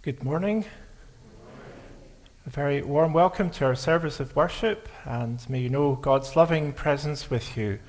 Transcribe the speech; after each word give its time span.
Good 0.00 0.22
morning. 0.22 0.64
A 2.46 2.50
very 2.50 2.82
warm 2.82 3.12
welcome 3.12 3.50
to 3.50 3.64
our 3.64 3.74
service 3.74 4.20
of 4.20 4.36
worship, 4.36 4.88
and 5.04 5.44
may 5.50 5.58
you 5.58 5.68
know 5.68 5.96
God's 5.96 6.36
loving 6.36 6.72
presence 6.72 7.30
with 7.30 7.56
you. 7.56 7.80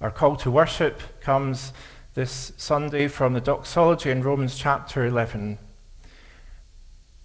Our 0.00 0.12
call 0.12 0.36
to 0.36 0.52
worship 0.52 1.02
comes 1.20 1.72
this 2.14 2.52
Sunday 2.56 3.08
from 3.08 3.32
the 3.32 3.40
doxology 3.40 4.12
in 4.12 4.22
Romans 4.22 4.56
chapter 4.56 5.04
11. 5.04 5.58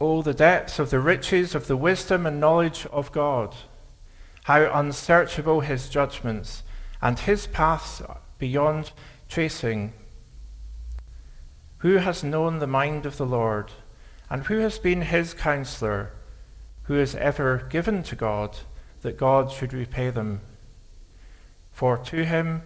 Oh, 0.01 0.23
the 0.23 0.33
depths 0.33 0.79
of 0.79 0.89
the 0.89 0.99
riches 0.99 1.53
of 1.53 1.67
the 1.67 1.77
wisdom 1.77 2.25
and 2.25 2.39
knowledge 2.39 2.87
of 2.87 3.11
God! 3.11 3.55
How 4.45 4.71
unsearchable 4.73 5.59
his 5.59 5.87
judgments, 5.87 6.63
and 6.99 7.19
his 7.19 7.45
paths 7.45 8.01
beyond 8.39 8.91
tracing. 9.29 9.93
Who 11.79 11.97
has 11.97 12.23
known 12.23 12.59
the 12.59 12.67
mind 12.67 13.05
of 13.05 13.17
the 13.17 13.25
Lord? 13.25 13.71
And 14.29 14.45
who 14.45 14.59
has 14.59 14.79
been 14.79 15.01
his 15.01 15.33
counselor? 15.33 16.11
Who 16.83 16.95
has 16.95 17.15
ever 17.15 17.67
given 17.69 18.03
to 18.03 18.15
God 18.15 18.57
that 19.01 19.17
God 19.17 19.51
should 19.51 19.73
repay 19.73 20.09
them? 20.09 20.41
For 21.71 21.97
to 21.97 22.25
him, 22.25 22.63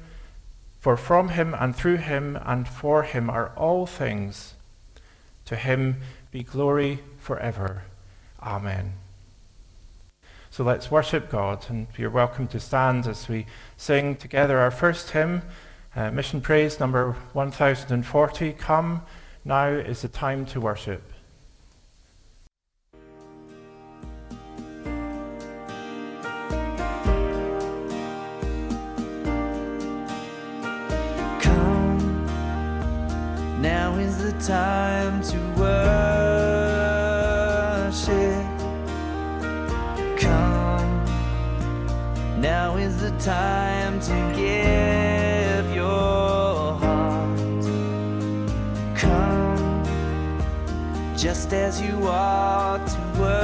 for 0.79 0.97
from 0.97 1.29
him 1.29 1.53
and 1.53 1.75
through 1.75 1.97
him 1.97 2.37
and 2.43 2.67
for 2.67 3.03
him 3.03 3.29
are 3.29 3.53
all 3.55 3.85
things. 3.85 4.55
To 5.45 5.55
him 5.55 5.97
be 6.31 6.43
glory 6.43 6.99
forever. 7.19 7.83
Amen. 8.41 8.93
So 10.49 10.63
let's 10.63 10.91
worship 10.91 11.29
God, 11.29 11.65
and 11.69 11.87
you're 11.97 12.09
welcome 12.09 12.47
to 12.47 12.59
stand 12.59 13.07
as 13.07 13.27
we 13.27 13.45
sing 13.77 14.15
together 14.15 14.59
our 14.59 14.71
first 14.71 15.11
hymn. 15.11 15.43
Uh, 15.95 16.09
mission 16.09 16.41
praise 16.41 16.79
number 16.79 17.15
1040. 17.33 18.53
Come, 18.53 19.03
now 19.45 19.67
is 19.67 20.01
the 20.01 20.07
time 20.07 20.43
to 20.47 20.59
worship. 20.59 21.03
Come, 31.39 32.25
now 33.61 33.95
is 33.97 34.17
the 34.17 34.31
time 34.41 35.21
to 35.21 35.37
worship. 35.59 35.93
Come, 40.19 41.05
now 42.41 42.77
is 42.77 42.99
the 42.99 43.11
time 43.19 43.99
to 43.99 44.33
give 44.35 44.72
just 51.23 51.53
as 51.53 51.79
you 51.79 52.05
are 52.05 52.77
to 52.79 52.99
worship. 53.17 53.39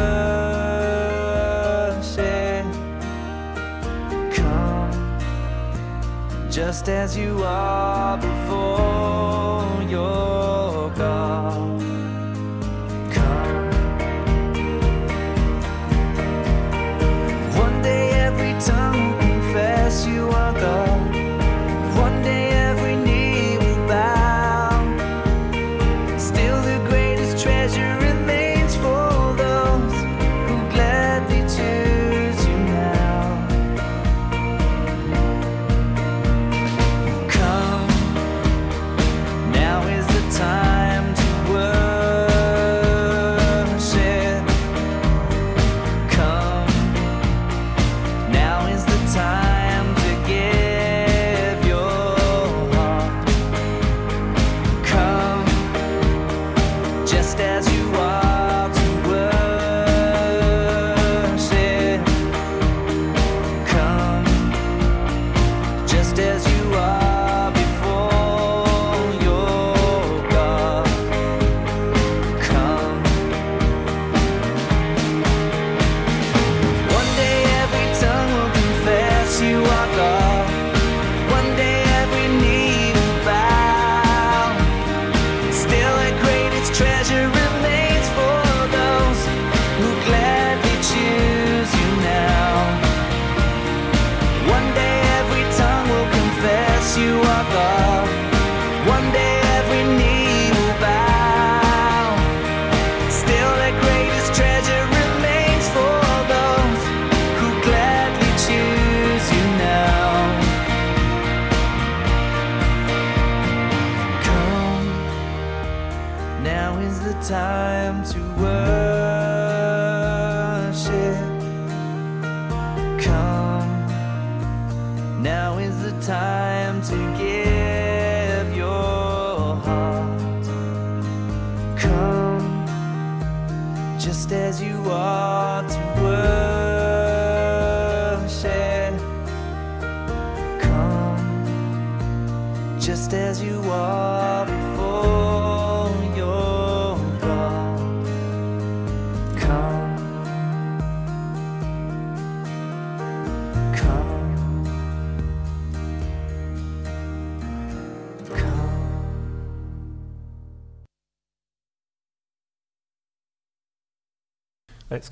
Come 4.36 4.91
just 6.52 6.89
as 6.89 7.16
you 7.16 7.41
are 7.41 8.17
before 8.17 8.89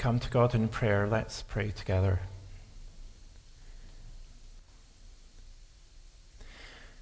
come 0.08 0.20
to 0.20 0.30
God 0.30 0.56
in 0.56 0.70
prayer. 0.70 1.06
Let's 1.06 1.42
pray 1.42 1.70
together. 1.70 2.22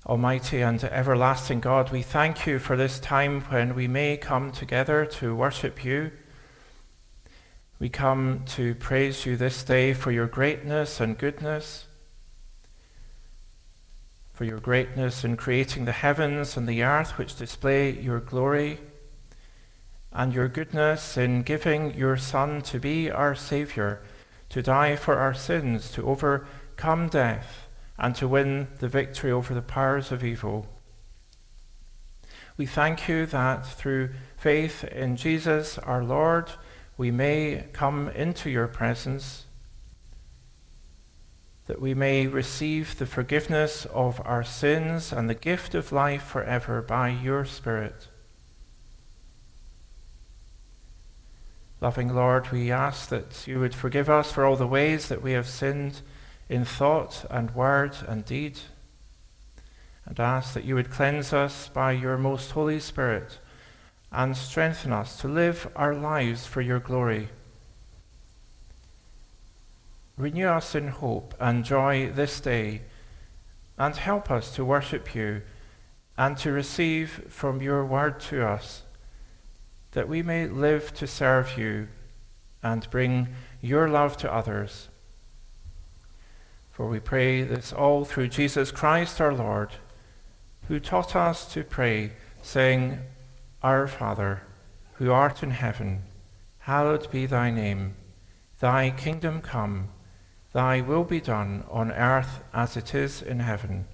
Almighty 0.08 0.62
and 0.62 0.84
everlasting 0.84 1.60
God, 1.60 1.92
we 1.92 2.02
thank 2.02 2.48
you 2.48 2.58
for 2.58 2.76
this 2.76 2.98
time 2.98 3.42
when 3.42 3.76
we 3.76 3.88
may 3.88 4.18
come 4.18 4.52
together 4.52 5.06
to 5.06 5.36
worship 5.36 5.86
you. 5.86 6.14
We 7.78 7.90
come 7.90 8.42
to 8.56 8.74
praise 8.74 9.24
you 9.24 9.38
this 9.38 9.62
day 9.64 9.94
for 9.94 10.12
your 10.12 10.26
greatness 10.26 11.00
and 11.00 11.16
goodness, 11.16 11.86
for 14.34 14.46
your 14.46 14.60
greatness 14.60 15.24
in 15.24 15.38
creating 15.38 15.86
the 15.86 15.92
heavens 15.92 16.58
and 16.58 16.68
the 16.68 16.82
earth 16.82 17.20
which 17.20 17.36
display 17.36 17.92
your 17.92 18.20
glory, 18.20 18.80
and 20.16 20.34
your 20.34 20.48
goodness 20.48 21.18
in 21.18 21.44
giving 21.44 21.94
your 21.94 22.16
Son 22.16 22.62
to 22.62 22.80
be 22.80 23.12
our 23.12 23.36
Saviour, 23.36 24.00
to 24.48 24.62
die 24.62 24.96
for 24.96 25.16
our 25.16 25.34
sins, 25.34 25.92
to 25.92 26.08
overcome 26.08 27.10
death, 27.10 27.68
and 28.00 28.16
to 28.16 28.28
win 28.28 28.70
the 28.80 28.88
victory 28.88 29.30
over 29.30 29.54
the 29.54 29.62
powers 29.62 30.14
of 30.14 30.24
evil. 30.24 30.68
We 32.56 32.66
thank 32.66 33.10
you 33.10 33.26
that 33.26 33.66
through 33.66 34.12
faith 34.38 34.86
in 34.86 35.18
Jesus 35.18 35.78
our 35.80 36.02
Lord, 36.02 36.50
we 36.96 37.12
may 37.12 37.66
come 37.74 38.08
into 38.08 38.50
your 38.50 38.68
presence, 38.68 39.44
that 41.68 41.82
we 41.82 41.94
may 41.94 42.26
receive 42.26 42.98
the 42.98 43.06
forgiveness 43.06 43.86
of 43.88 44.22
our 44.24 44.46
sins 44.46 45.12
and 45.12 45.30
the 45.30 45.36
gift 45.36 45.76
of 45.76 45.92
life 45.92 46.24
forever 46.24 46.82
by 46.82 47.10
your 47.10 47.44
Spirit. 47.44 48.08
Loving 51.82 52.14
Lord, 52.14 52.52
we 52.52 52.72
ask 52.72 53.10
that 53.10 53.46
you 53.48 53.60
would 53.60 53.76
forgive 53.76 54.10
us 54.10 54.32
for 54.32 54.46
all 54.46 54.56
the 54.56 54.66
ways 54.66 55.10
that 55.10 55.22
we 55.22 55.34
have 55.34 55.48
sinned 55.48 56.02
in 56.48 56.64
thought 56.64 57.26
and 57.30 57.54
word 57.54 57.96
and 58.08 58.24
deed, 58.24 58.60
and 60.06 60.20
ask 60.20 60.54
that 60.54 60.64
you 60.64 60.76
would 60.76 60.90
cleanse 60.90 61.34
us 61.34 61.68
by 61.68 61.92
your 61.92 62.18
most 62.18 62.52
Holy 62.52 62.80
Spirit 62.80 63.40
and 64.12 64.38
strengthen 64.38 64.94
us 64.94 65.18
to 65.18 65.28
live 65.28 65.68
our 65.76 65.94
lives 65.94 66.46
for 66.46 66.62
your 66.62 66.80
glory. 66.80 67.28
Renew 70.18 70.48
us 70.48 70.76
in 70.76 70.88
hope 70.88 71.34
and 71.40 71.66
joy 71.66 72.10
this 72.10 72.40
day, 72.40 72.84
and 73.78 73.96
help 73.98 74.32
us 74.32 74.56
to 74.56 74.64
worship 74.64 75.14
you 75.14 75.42
and 76.18 76.38
to 76.38 76.54
receive 76.54 77.26
from 77.28 77.62
your 77.62 77.86
word 77.86 78.22
to 78.22 78.48
us, 78.48 78.84
that 79.96 80.10
we 80.10 80.22
may 80.22 80.46
live 80.46 80.94
to 80.94 81.08
serve 81.08 81.58
you 81.58 81.88
and 82.62 82.90
bring 82.92 83.30
your 83.62 83.88
love 83.88 84.18
to 84.18 84.32
others. 84.32 84.90
For 86.70 86.90
we 86.90 87.00
pray 87.00 87.44
this 87.44 87.72
all 87.72 88.04
through 88.04 88.28
Jesus 88.28 88.72
Christ 88.72 89.22
our 89.22 89.34
Lord, 89.34 89.70
who 90.68 90.82
taught 90.82 91.16
us 91.16 91.52
to 91.54 91.64
pray, 91.64 92.12
saying, 92.42 93.00
Our 93.64 93.88
Father, 93.88 94.42
who 94.96 95.14
art 95.14 95.42
in 95.42 95.52
heaven, 95.52 96.04
hallowed 96.60 97.10
be 97.10 97.26
thy 97.26 97.50
name. 97.50 97.96
Thy 98.60 98.90
kingdom 98.90 99.40
come, 99.40 99.88
thy 100.52 100.82
will 100.82 101.06
be 101.06 101.22
done 101.22 101.64
on 101.72 101.94
earth 101.94 102.44
as 102.54 102.76
it 102.76 102.94
is 102.94 103.22
in 103.22 103.40
heaven. 103.40 103.86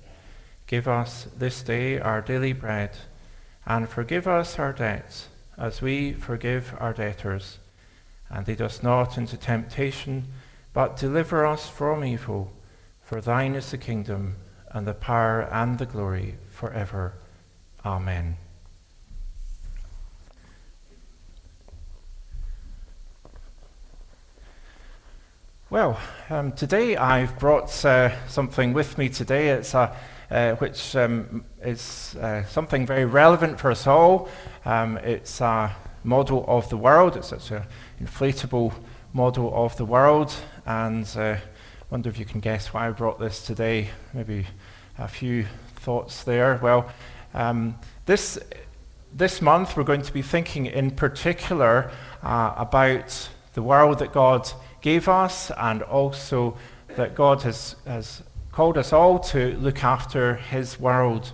Give 0.66 0.88
us 0.88 1.28
this 1.38 1.62
day 1.62 2.00
our 2.00 2.22
daily 2.22 2.54
bread, 2.54 2.98
and 3.68 3.88
forgive 3.88 4.28
us 4.28 4.58
our 4.58 4.74
debts, 4.74 5.28
as 5.58 5.82
we 5.82 6.14
forgive 6.14 6.76
our 6.80 6.94
debtors. 6.94 7.60
And 8.30 8.48
lead 8.48 8.62
us 8.62 8.82
not 8.82 9.18
into 9.18 9.38
temptation, 9.38 10.28
but 10.74 10.98
deliver 10.98 11.46
us 11.46 11.68
from 11.68 12.04
evil. 12.04 12.54
For 13.02 13.20
thine 13.20 13.56
is 13.56 13.72
the 13.72 13.78
kingdom, 13.78 14.38
and 14.70 14.88
the 14.88 14.94
power, 14.94 15.42
and 15.52 15.78
the 15.78 15.86
glory, 15.86 16.36
forever. 16.50 17.14
Amen. 17.86 18.38
Well, 25.70 26.00
um, 26.30 26.52
today 26.52 26.98
I've 26.98 27.40
brought 27.40 27.86
uh, 27.86 28.12
something 28.28 28.74
with 28.74 28.98
me 28.98 29.08
today. 29.08 29.50
It's 29.50 29.74
a, 29.74 29.96
uh, 30.32 30.56
which 30.56 30.96
um, 30.96 31.44
is 31.62 32.16
uh, 32.22 32.44
something 32.46 32.86
very 32.86 33.06
relevant 33.06 33.60
for 33.60 33.70
us 33.70 33.86
all. 33.86 34.30
Um, 34.66 34.98
it's 35.00 35.42
a 35.42 35.76
model 36.04 36.46
of 36.48 36.70
the 36.70 36.78
world. 36.78 37.18
It's 37.18 37.28
such 37.28 37.52
an 37.52 37.64
inflatable 38.02 38.74
model 39.14 39.52
of 39.54 39.76
the 39.76 39.86
world, 39.86 40.34
and 40.66 41.06
I 41.16 41.32
uh, 41.32 41.40
wonder 41.90 42.10
if 42.10 42.18
you 42.18 42.26
can 42.26 42.40
guess 42.40 42.74
why 42.74 42.88
I 42.88 42.92
brought 42.92 43.20
this 43.20 43.46
today. 43.46 43.90
Maybe 44.14 44.48
a 44.98 45.08
few 45.08 45.46
thoughts 45.76 46.24
there. 46.24 46.60
Well, 46.62 46.90
um, 47.34 47.78
this 48.06 48.40
this 49.14 49.42
month 49.42 49.76
we're 49.76 49.84
going 49.84 50.02
to 50.02 50.14
be 50.14 50.22
thinking 50.22 50.68
in 50.68 50.92
particular 50.92 51.92
uh, 52.24 52.54
about 52.56 53.30
the 53.54 53.62
world 53.62 54.00
that 54.00 54.14
God 54.14 54.50
gave 54.82 55.10
us, 55.10 55.52
and 55.58 55.84
also 55.84 56.58
that 56.96 57.16
God 57.16 57.42
has, 57.42 57.76
has 57.86 58.24
called 58.52 58.78
us 58.78 58.92
all 58.92 59.20
to 59.20 59.58
look 59.58 59.84
after 59.84 60.36
His 60.36 60.80
world. 60.80 61.34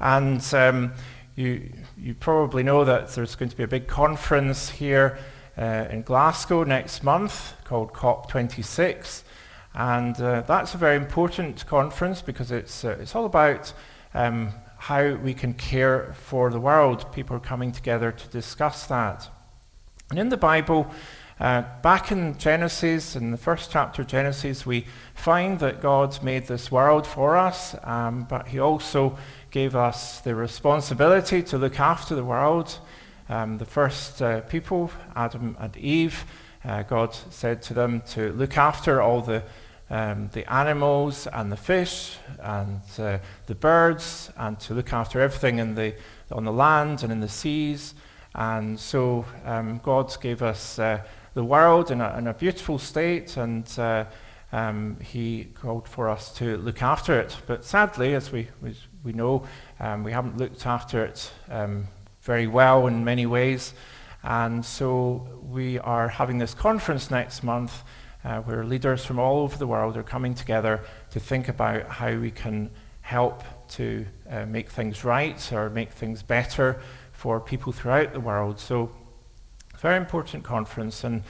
And 0.00 0.42
um, 0.54 0.92
you, 1.34 1.70
you 1.96 2.14
probably 2.14 2.62
know 2.62 2.84
that 2.84 3.10
there's 3.10 3.36
going 3.36 3.50
to 3.50 3.56
be 3.56 3.64
a 3.64 3.68
big 3.68 3.86
conference 3.86 4.70
here 4.70 5.18
uh, 5.56 5.86
in 5.90 6.02
Glasgow 6.02 6.64
next 6.64 7.02
month 7.02 7.54
called 7.64 7.92
COP26. 7.92 9.22
And 9.74 10.20
uh, 10.20 10.42
that's 10.42 10.74
a 10.74 10.78
very 10.78 10.96
important 10.96 11.66
conference 11.66 12.22
because 12.22 12.50
it's, 12.50 12.84
uh, 12.84 12.96
it's 13.00 13.14
all 13.14 13.26
about 13.26 13.72
um, 14.14 14.52
how 14.78 15.14
we 15.14 15.34
can 15.34 15.54
care 15.54 16.14
for 16.14 16.50
the 16.50 16.60
world. 16.60 17.12
People 17.12 17.36
are 17.36 17.40
coming 17.40 17.72
together 17.72 18.10
to 18.10 18.28
discuss 18.28 18.86
that. 18.86 19.28
And 20.10 20.18
in 20.18 20.30
the 20.30 20.36
Bible, 20.36 20.90
uh, 21.40 21.62
back 21.82 22.10
in 22.10 22.36
Genesis, 22.36 23.14
in 23.14 23.30
the 23.30 23.36
first 23.36 23.70
chapter 23.70 24.02
of 24.02 24.08
Genesis, 24.08 24.66
we 24.66 24.86
find 25.14 25.60
that 25.60 25.80
God 25.80 26.20
made 26.22 26.48
this 26.48 26.72
world 26.72 27.06
for 27.06 27.36
us, 27.36 27.76
um, 27.84 28.26
but 28.28 28.48
He 28.48 28.58
also 28.58 29.16
gave 29.52 29.76
us 29.76 30.20
the 30.20 30.34
responsibility 30.34 31.42
to 31.44 31.56
look 31.56 31.78
after 31.78 32.16
the 32.16 32.24
world. 32.24 32.78
Um, 33.28 33.58
the 33.58 33.64
first 33.64 34.20
uh, 34.20 34.40
people, 34.42 34.90
Adam 35.14 35.56
and 35.60 35.76
Eve, 35.76 36.24
uh, 36.64 36.82
God 36.82 37.14
said 37.30 37.62
to 37.62 37.74
them 37.74 38.02
to 38.10 38.32
look 38.32 38.56
after 38.56 39.00
all 39.00 39.20
the, 39.20 39.44
um, 39.90 40.30
the 40.32 40.50
animals 40.52 41.28
and 41.28 41.52
the 41.52 41.56
fish 41.56 42.16
and 42.40 42.80
uh, 42.98 43.18
the 43.46 43.54
birds 43.54 44.32
and 44.36 44.58
to 44.60 44.74
look 44.74 44.92
after 44.92 45.20
everything 45.20 45.60
in 45.60 45.76
the, 45.76 45.94
on 46.32 46.44
the 46.44 46.52
land 46.52 47.04
and 47.04 47.12
in 47.12 47.20
the 47.20 47.28
seas. 47.28 47.94
And 48.34 48.78
so 48.78 49.24
um, 49.44 49.80
God 49.84 50.14
gave 50.20 50.42
us 50.42 50.78
uh, 50.78 51.02
the 51.34 51.44
world 51.44 51.90
in 51.90 52.00
a, 52.00 52.16
in 52.18 52.26
a 52.26 52.34
beautiful 52.34 52.78
state, 52.78 53.36
and 53.36 53.66
uh, 53.78 54.04
um, 54.52 54.96
he 55.00 55.44
called 55.54 55.88
for 55.88 56.08
us 56.08 56.32
to 56.34 56.56
look 56.58 56.82
after 56.82 57.20
it. 57.20 57.36
But 57.46 57.64
sadly, 57.64 58.14
as 58.14 58.32
we, 58.32 58.48
we, 58.62 58.74
we 59.04 59.12
know, 59.12 59.44
um, 59.80 60.04
we 60.04 60.12
haven't 60.12 60.38
looked 60.38 60.66
after 60.66 61.04
it 61.04 61.30
um, 61.50 61.86
very 62.22 62.46
well 62.46 62.86
in 62.86 63.04
many 63.04 63.26
ways. 63.26 63.74
And 64.22 64.64
so 64.64 65.26
we 65.42 65.78
are 65.78 66.08
having 66.08 66.38
this 66.38 66.54
conference 66.54 67.10
next 67.10 67.42
month 67.42 67.82
uh, 68.24 68.40
where 68.40 68.64
leaders 68.64 69.04
from 69.04 69.18
all 69.18 69.40
over 69.40 69.56
the 69.56 69.66
world 69.66 69.96
are 69.96 70.02
coming 70.02 70.34
together 70.34 70.80
to 71.10 71.20
think 71.20 71.48
about 71.48 71.88
how 71.88 72.14
we 72.16 72.30
can 72.30 72.70
help 73.00 73.42
to 73.68 74.04
uh, 74.30 74.44
make 74.46 74.70
things 74.70 75.04
right 75.04 75.52
or 75.52 75.70
make 75.70 75.90
things 75.90 76.22
better 76.22 76.80
for 77.12 77.40
people 77.40 77.72
throughout 77.72 78.12
the 78.12 78.20
world. 78.20 78.58
So 78.58 78.90
very 79.80 79.96
important 79.96 80.44
conference. 80.44 81.04
And, 81.04 81.22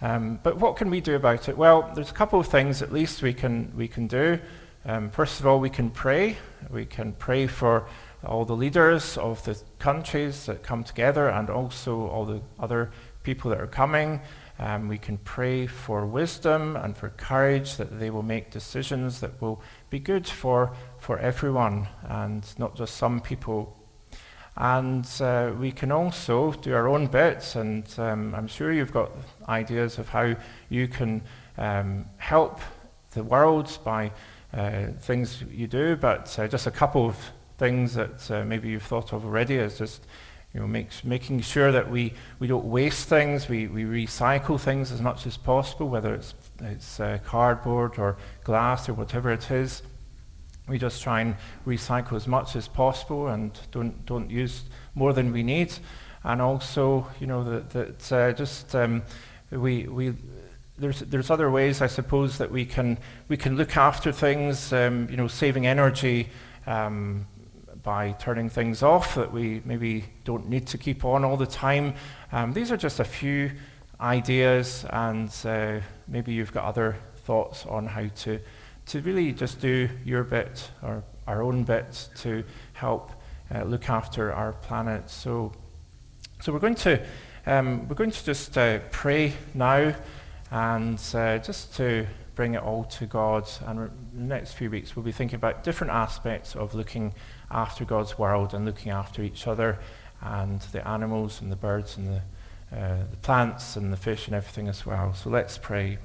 um, 0.00 0.38
but 0.42 0.58
what 0.58 0.76
can 0.76 0.90
we 0.90 1.00
do 1.00 1.16
about 1.16 1.48
it? 1.48 1.56
Well, 1.56 1.90
there's 1.94 2.10
a 2.10 2.14
couple 2.14 2.38
of 2.38 2.46
things 2.46 2.82
at 2.82 2.92
least 2.92 3.22
we 3.22 3.34
can, 3.34 3.72
we 3.76 3.88
can 3.88 4.06
do. 4.06 4.38
Um, 4.84 5.10
first 5.10 5.40
of 5.40 5.46
all, 5.46 5.58
we 5.58 5.70
can 5.70 5.90
pray. 5.90 6.38
We 6.70 6.86
can 6.86 7.12
pray 7.12 7.46
for 7.46 7.86
all 8.24 8.44
the 8.44 8.56
leaders 8.56 9.18
of 9.18 9.44
the 9.44 9.60
countries 9.78 10.46
that 10.46 10.62
come 10.62 10.84
together 10.84 11.28
and 11.28 11.50
also 11.50 12.06
all 12.08 12.24
the 12.24 12.40
other 12.58 12.90
people 13.22 13.50
that 13.50 13.60
are 13.60 13.66
coming. 13.66 14.20
Um, 14.60 14.88
we 14.88 14.98
can 14.98 15.18
pray 15.18 15.66
for 15.66 16.04
wisdom 16.04 16.74
and 16.76 16.96
for 16.96 17.10
courage 17.10 17.76
that 17.76 18.00
they 18.00 18.10
will 18.10 18.24
make 18.24 18.50
decisions 18.50 19.20
that 19.20 19.40
will 19.40 19.62
be 19.88 20.00
good 20.00 20.26
for, 20.26 20.72
for 20.98 21.18
everyone 21.18 21.86
and 22.08 22.44
not 22.58 22.74
just 22.74 22.96
some 22.96 23.20
people 23.20 23.77
and 24.58 25.08
uh, 25.20 25.52
we 25.56 25.70
can 25.70 25.92
also 25.92 26.50
do 26.52 26.74
our 26.74 26.88
own 26.88 27.06
bits, 27.06 27.54
and 27.54 27.86
um, 27.96 28.34
I'm 28.34 28.48
sure 28.48 28.72
you've 28.72 28.92
got 28.92 29.12
ideas 29.48 29.98
of 29.98 30.08
how 30.08 30.34
you 30.68 30.88
can 30.88 31.22
um, 31.56 32.06
help 32.16 32.60
the 33.12 33.22
world 33.22 33.78
by 33.84 34.10
uh, 34.52 34.86
things 34.98 35.44
you 35.48 35.68
do, 35.68 35.94
but 35.94 36.36
uh, 36.40 36.48
just 36.48 36.66
a 36.66 36.72
couple 36.72 37.06
of 37.06 37.16
things 37.56 37.94
that 37.94 38.28
uh, 38.32 38.44
maybe 38.44 38.68
you've 38.68 38.82
thought 38.82 39.12
of 39.12 39.24
already 39.24 39.54
is 39.54 39.78
just 39.78 40.06
you 40.52 40.58
know, 40.58 40.66
make, 40.66 40.88
making 41.04 41.40
sure 41.40 41.70
that 41.70 41.88
we, 41.88 42.12
we 42.40 42.48
don't 42.48 42.64
waste 42.64 43.08
things, 43.08 43.48
we, 43.48 43.68
we 43.68 43.84
recycle 43.84 44.58
things 44.58 44.90
as 44.90 45.00
much 45.00 45.24
as 45.24 45.36
possible, 45.36 45.88
whether 45.88 46.14
it's, 46.14 46.34
it's 46.62 46.98
uh, 46.98 47.18
cardboard 47.24 47.96
or 47.96 48.16
glass 48.42 48.88
or 48.88 48.94
whatever 48.94 49.30
it 49.30 49.52
is 49.52 49.82
we 50.68 50.78
just 50.78 51.02
try 51.02 51.20
and 51.20 51.36
recycle 51.66 52.14
as 52.14 52.26
much 52.26 52.56
as 52.56 52.68
possible 52.68 53.28
and 53.28 53.58
don't 53.70 54.04
don't 54.06 54.30
use 54.30 54.64
more 54.94 55.12
than 55.12 55.32
we 55.32 55.42
need. 55.42 55.72
And 56.24 56.42
also, 56.42 57.06
you 57.20 57.26
know, 57.26 57.44
that, 57.44 57.70
that 57.70 58.12
uh, 58.12 58.32
just 58.32 58.74
um, 58.74 59.02
we 59.50 59.86
we 59.86 60.14
there's 60.76 61.00
there's 61.00 61.30
other 61.30 61.50
ways 61.50 61.80
I 61.80 61.86
suppose 61.86 62.38
that 62.38 62.50
we 62.50 62.64
can 62.64 62.98
we 63.28 63.36
can 63.36 63.56
look 63.56 63.76
after 63.76 64.12
things. 64.12 64.72
Um, 64.72 65.08
you 65.10 65.16
know, 65.16 65.28
saving 65.28 65.66
energy. 65.66 66.28
Um, 66.66 67.26
by 67.82 68.12
turning 68.18 68.50
things 68.50 68.82
off 68.82 69.14
that 69.14 69.32
we 69.32 69.62
maybe 69.64 70.04
don't 70.24 70.46
need 70.46 70.66
to 70.66 70.76
keep 70.76 71.06
on 71.06 71.24
all 71.24 71.38
the 71.38 71.46
time. 71.46 71.94
Um, 72.32 72.52
these 72.52 72.70
are 72.70 72.76
just 72.76 73.00
a 73.00 73.04
few 73.04 73.50
ideas, 74.00 74.84
and 74.90 75.32
uh, 75.44 75.80
maybe 76.06 76.32
you've 76.34 76.52
got 76.52 76.64
other 76.64 76.96
thoughts 77.24 77.64
on 77.66 77.86
how 77.86 78.06
to 78.08 78.40
to 78.88 79.00
really 79.00 79.32
just 79.32 79.60
do 79.60 79.88
your 80.04 80.24
bit 80.24 80.70
or 80.82 81.04
our 81.26 81.42
own 81.42 81.64
bit 81.64 82.08
to 82.16 82.44
help 82.72 83.12
uh, 83.54 83.62
look 83.62 83.88
after 83.88 84.32
our 84.32 84.52
planet. 84.52 85.08
So, 85.10 85.52
so 86.40 86.52
we're 86.52 86.58
going 86.58 86.74
to 86.76 87.00
um, 87.46 87.88
we're 87.88 87.94
going 87.94 88.10
to 88.10 88.24
just 88.24 88.58
uh, 88.58 88.80
pray 88.90 89.32
now, 89.54 89.94
and 90.50 91.00
uh, 91.14 91.38
just 91.38 91.74
to 91.76 92.06
bring 92.34 92.54
it 92.54 92.62
all 92.62 92.84
to 92.84 93.06
God. 93.06 93.48
And 93.66 93.90
the 94.12 94.20
next 94.20 94.52
few 94.52 94.70
weeks, 94.70 94.94
we'll 94.94 95.04
be 95.04 95.12
thinking 95.12 95.36
about 95.36 95.64
different 95.64 95.92
aspects 95.92 96.54
of 96.54 96.74
looking 96.74 97.14
after 97.50 97.84
God's 97.84 98.18
world 98.18 98.54
and 98.54 98.64
looking 98.64 98.92
after 98.92 99.22
each 99.22 99.46
other 99.46 99.78
and 100.20 100.60
the 100.72 100.86
animals 100.86 101.40
and 101.40 101.50
the 101.50 101.56
birds 101.56 101.96
and 101.96 102.08
the, 102.08 102.76
uh, 102.76 102.98
the 103.10 103.16
plants 103.16 103.76
and 103.76 103.92
the 103.92 103.96
fish 103.96 104.26
and 104.26 104.34
everything 104.36 104.68
as 104.68 104.84
well. 104.84 105.14
So 105.14 105.30
let's 105.30 105.56
pray. 105.58 105.98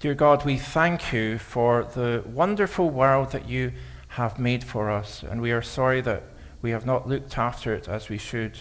Dear 0.00 0.14
God, 0.14 0.44
we 0.44 0.58
thank 0.58 1.12
you 1.12 1.38
for 1.38 1.82
the 1.82 2.22
wonderful 2.24 2.88
world 2.88 3.32
that 3.32 3.48
you 3.48 3.72
have 4.10 4.38
made 4.38 4.62
for 4.62 4.88
us, 4.90 5.24
and 5.24 5.42
we 5.42 5.50
are 5.50 5.60
sorry 5.60 6.00
that 6.02 6.22
we 6.62 6.70
have 6.70 6.86
not 6.86 7.08
looked 7.08 7.36
after 7.36 7.74
it 7.74 7.88
as 7.88 8.08
we 8.08 8.16
should. 8.16 8.60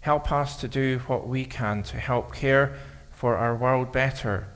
Help 0.00 0.32
us 0.32 0.58
to 0.62 0.66
do 0.66 1.00
what 1.08 1.28
we 1.28 1.44
can 1.44 1.82
to 1.82 1.98
help 1.98 2.34
care 2.34 2.74
for 3.10 3.36
our 3.36 3.54
world 3.54 3.92
better. 3.92 4.48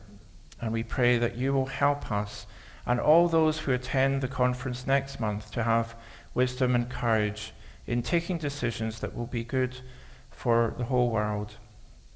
And 0.59 0.73
we 0.73 0.83
pray 0.83 1.19
that 1.19 1.37
you 1.37 1.53
will 1.53 1.67
help 1.67 2.11
us 2.11 2.47
and 2.87 2.99
all 2.99 3.29
those 3.29 3.59
who 3.59 3.73
attend 3.73 4.23
the 4.23 4.29
conference 4.29 4.87
next 4.87 5.21
month 5.21 5.53
to 5.53 5.65
have 5.65 5.97
wisdom 6.33 6.75
and 6.75 6.89
courage 6.89 7.53
in 7.87 8.01
taking 8.01 8.39
decisions 8.39 9.01
that 9.01 9.15
will 9.15 9.27
be 9.27 9.45
good 9.45 9.77
for 10.31 10.75
the 10.79 10.85
whole 10.85 11.11
world. 11.11 11.57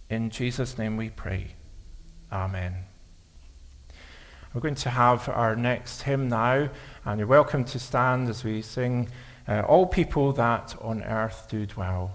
In 0.08 0.30
Jesus' 0.30 0.78
name 0.78 0.96
we 0.96 1.10
pray. 1.10 1.56
Amen. 2.32 2.93
We're 4.54 4.60
going 4.60 4.76
to 4.76 4.90
have 4.90 5.28
our 5.28 5.56
next 5.56 6.02
hymn 6.02 6.28
now, 6.28 6.68
and 7.04 7.18
you're 7.18 7.26
welcome 7.26 7.64
to 7.64 7.78
stand 7.80 8.28
as 8.28 8.44
we 8.44 8.62
sing 8.62 9.08
uh, 9.48 9.62
All 9.62 9.84
People 9.84 10.32
That 10.32 10.76
on 10.80 11.02
Earth 11.02 11.48
Do 11.50 11.66
Dwell. 11.66 12.12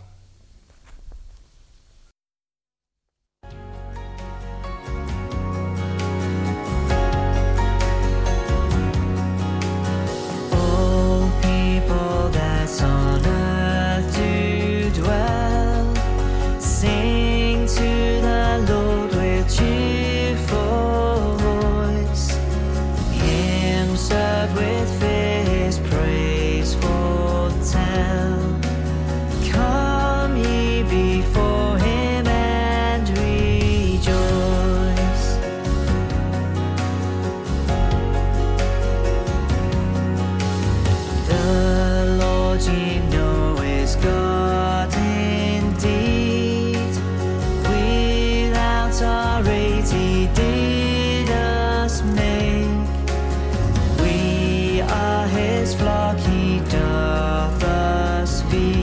be 58.49 58.78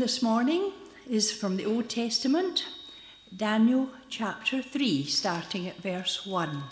this 0.00 0.20
morning 0.20 0.72
is 1.08 1.30
from 1.30 1.56
the 1.56 1.64
Old 1.64 1.88
Testament, 1.88 2.66
Daniel 3.34 3.90
chapter 4.08 4.60
3, 4.60 5.04
starting 5.04 5.68
at 5.68 5.76
verse 5.76 6.26
1. 6.26 6.64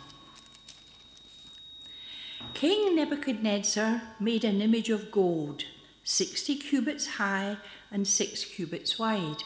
King 2.53 2.97
Nebuchadnezzar 2.97 4.03
made 4.19 4.43
an 4.43 4.61
image 4.61 4.91
of 4.91 5.13
gold, 5.13 5.63
60 6.03 6.57
cubits 6.57 7.07
high 7.07 7.59
and 7.93 8.09
6 8.09 8.45
cubits 8.47 8.99
wide, 8.99 9.45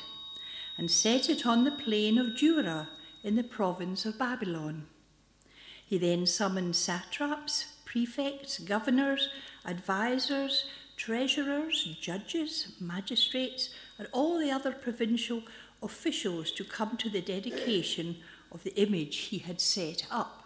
and 0.78 0.90
set 0.90 1.28
it 1.28 1.44
on 1.44 1.64
the 1.64 1.70
plain 1.70 2.16
of 2.16 2.38
Dura 2.38 2.88
in 3.22 3.36
the 3.36 3.44
province 3.44 4.06
of 4.06 4.18
Babylon. 4.18 4.86
He 5.84 5.98
then 5.98 6.24
summoned 6.24 6.76
satraps, 6.76 7.74
prefects, 7.84 8.58
governors, 8.58 9.28
advisers, 9.66 10.64
treasurers, 10.96 11.96
judges, 12.00 12.72
magistrates, 12.80 13.70
and 13.98 14.08
all 14.12 14.38
the 14.38 14.50
other 14.50 14.72
provincial 14.72 15.42
officials 15.82 16.50
to 16.52 16.64
come 16.64 16.96
to 16.96 17.10
the 17.10 17.20
dedication 17.20 18.16
of 18.52 18.62
the 18.62 18.74
image 18.76 19.16
he 19.16 19.38
had 19.38 19.60
set 19.60 20.06
up. 20.10 20.44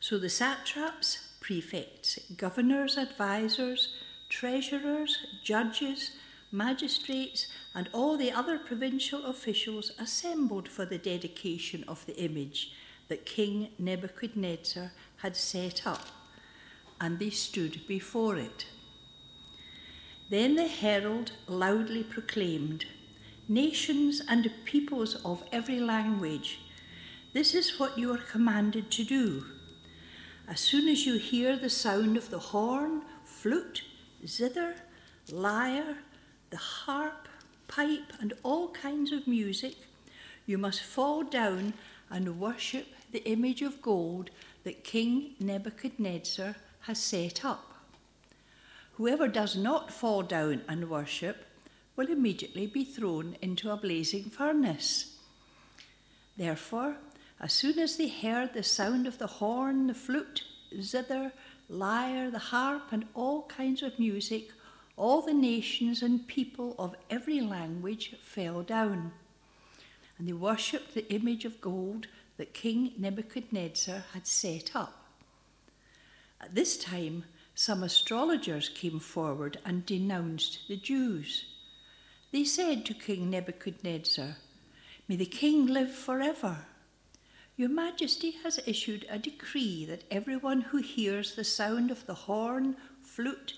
So 0.00 0.18
the 0.18 0.28
satraps, 0.28 1.28
prefects, 1.40 2.18
governors, 2.36 2.96
advisers, 2.98 3.94
treasurers, 4.28 5.18
judges, 5.42 6.12
magistrates, 6.52 7.48
and 7.74 7.88
all 7.92 8.16
the 8.16 8.30
other 8.30 8.58
provincial 8.58 9.24
officials 9.26 9.92
assembled 9.98 10.68
for 10.68 10.84
the 10.84 10.98
dedication 10.98 11.84
of 11.88 12.06
the 12.06 12.16
image 12.16 12.72
that 13.08 13.26
King 13.26 13.68
Nebuchadnezzar 13.78 14.92
had 15.18 15.36
set 15.36 15.86
up, 15.86 16.06
and 17.00 17.18
they 17.18 17.30
stood 17.30 17.86
before 17.86 18.36
it. 18.36 18.66
Then 20.34 20.56
the 20.56 20.66
herald 20.66 21.30
loudly 21.46 22.02
proclaimed, 22.02 22.86
Nations 23.46 24.20
and 24.28 24.50
peoples 24.64 25.14
of 25.24 25.44
every 25.52 25.78
language, 25.78 26.58
this 27.32 27.54
is 27.54 27.78
what 27.78 27.96
you 27.96 28.12
are 28.12 28.30
commanded 28.32 28.90
to 28.90 29.04
do. 29.04 29.44
As 30.48 30.58
soon 30.58 30.88
as 30.88 31.06
you 31.06 31.18
hear 31.18 31.56
the 31.56 31.70
sound 31.70 32.16
of 32.16 32.30
the 32.30 32.40
horn, 32.50 33.02
flute, 33.22 33.84
zither, 34.26 34.74
lyre, 35.30 35.98
the 36.50 36.56
harp, 36.56 37.28
pipe, 37.68 38.12
and 38.18 38.32
all 38.42 38.70
kinds 38.70 39.12
of 39.12 39.28
music, 39.28 39.76
you 40.46 40.58
must 40.58 40.82
fall 40.82 41.22
down 41.22 41.74
and 42.10 42.40
worship 42.40 42.88
the 43.12 43.24
image 43.24 43.62
of 43.62 43.80
gold 43.80 44.30
that 44.64 44.82
King 44.82 45.36
Nebuchadnezzar 45.38 46.56
has 46.80 46.98
set 46.98 47.44
up. 47.44 47.73
Whoever 48.96 49.26
does 49.26 49.56
not 49.56 49.92
fall 49.92 50.22
down 50.22 50.62
and 50.68 50.88
worship 50.88 51.46
will 51.96 52.08
immediately 52.08 52.66
be 52.66 52.84
thrown 52.84 53.36
into 53.42 53.70
a 53.70 53.76
blazing 53.76 54.24
furnace. 54.24 55.16
Therefore, 56.36 56.96
as 57.40 57.52
soon 57.52 57.78
as 57.78 57.96
they 57.96 58.08
heard 58.08 58.54
the 58.54 58.62
sound 58.62 59.06
of 59.06 59.18
the 59.18 59.26
horn, 59.26 59.88
the 59.88 59.94
flute, 59.94 60.44
zither, 60.80 61.32
lyre, 61.68 62.30
the 62.30 62.38
harp, 62.38 62.92
and 62.92 63.06
all 63.14 63.42
kinds 63.42 63.82
of 63.82 63.98
music, 63.98 64.50
all 64.96 65.22
the 65.22 65.34
nations 65.34 66.02
and 66.02 66.26
people 66.28 66.76
of 66.78 66.94
every 67.10 67.40
language 67.40 68.14
fell 68.20 68.62
down. 68.62 69.12
And 70.18 70.28
they 70.28 70.32
worshipped 70.32 70.94
the 70.94 71.12
image 71.12 71.44
of 71.44 71.60
gold 71.60 72.06
that 72.36 72.54
King 72.54 72.92
Nebuchadnezzar 72.96 74.04
had 74.12 74.26
set 74.26 74.76
up. 74.76 75.06
At 76.40 76.54
this 76.54 76.76
time, 76.76 77.24
some 77.54 77.82
astrologers 77.82 78.68
came 78.68 78.98
forward 78.98 79.58
and 79.64 79.86
denounced 79.86 80.66
the 80.68 80.76
Jews. 80.76 81.44
They 82.32 82.44
said 82.44 82.84
to 82.86 82.94
King 82.94 83.30
Nebuchadnezzar, 83.30 84.36
May 85.06 85.16
the 85.16 85.26
king 85.26 85.66
live 85.66 85.92
forever. 85.92 86.66
Your 87.56 87.68
Majesty 87.68 88.32
has 88.42 88.58
issued 88.66 89.06
a 89.08 89.18
decree 89.18 89.84
that 89.84 90.02
everyone 90.10 90.62
who 90.62 90.78
hears 90.78 91.34
the 91.34 91.44
sound 91.44 91.92
of 91.92 92.04
the 92.06 92.14
horn, 92.14 92.76
flute, 93.02 93.54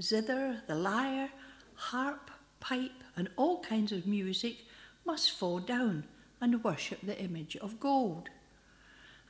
zither, 0.00 0.62
the 0.68 0.76
lyre, 0.76 1.30
harp, 1.74 2.30
pipe, 2.60 3.02
and 3.16 3.28
all 3.36 3.60
kinds 3.60 3.90
of 3.90 4.06
music 4.06 4.58
must 5.04 5.32
fall 5.32 5.58
down 5.58 6.04
and 6.40 6.62
worship 6.62 7.00
the 7.02 7.20
image 7.20 7.56
of 7.56 7.80
gold, 7.80 8.28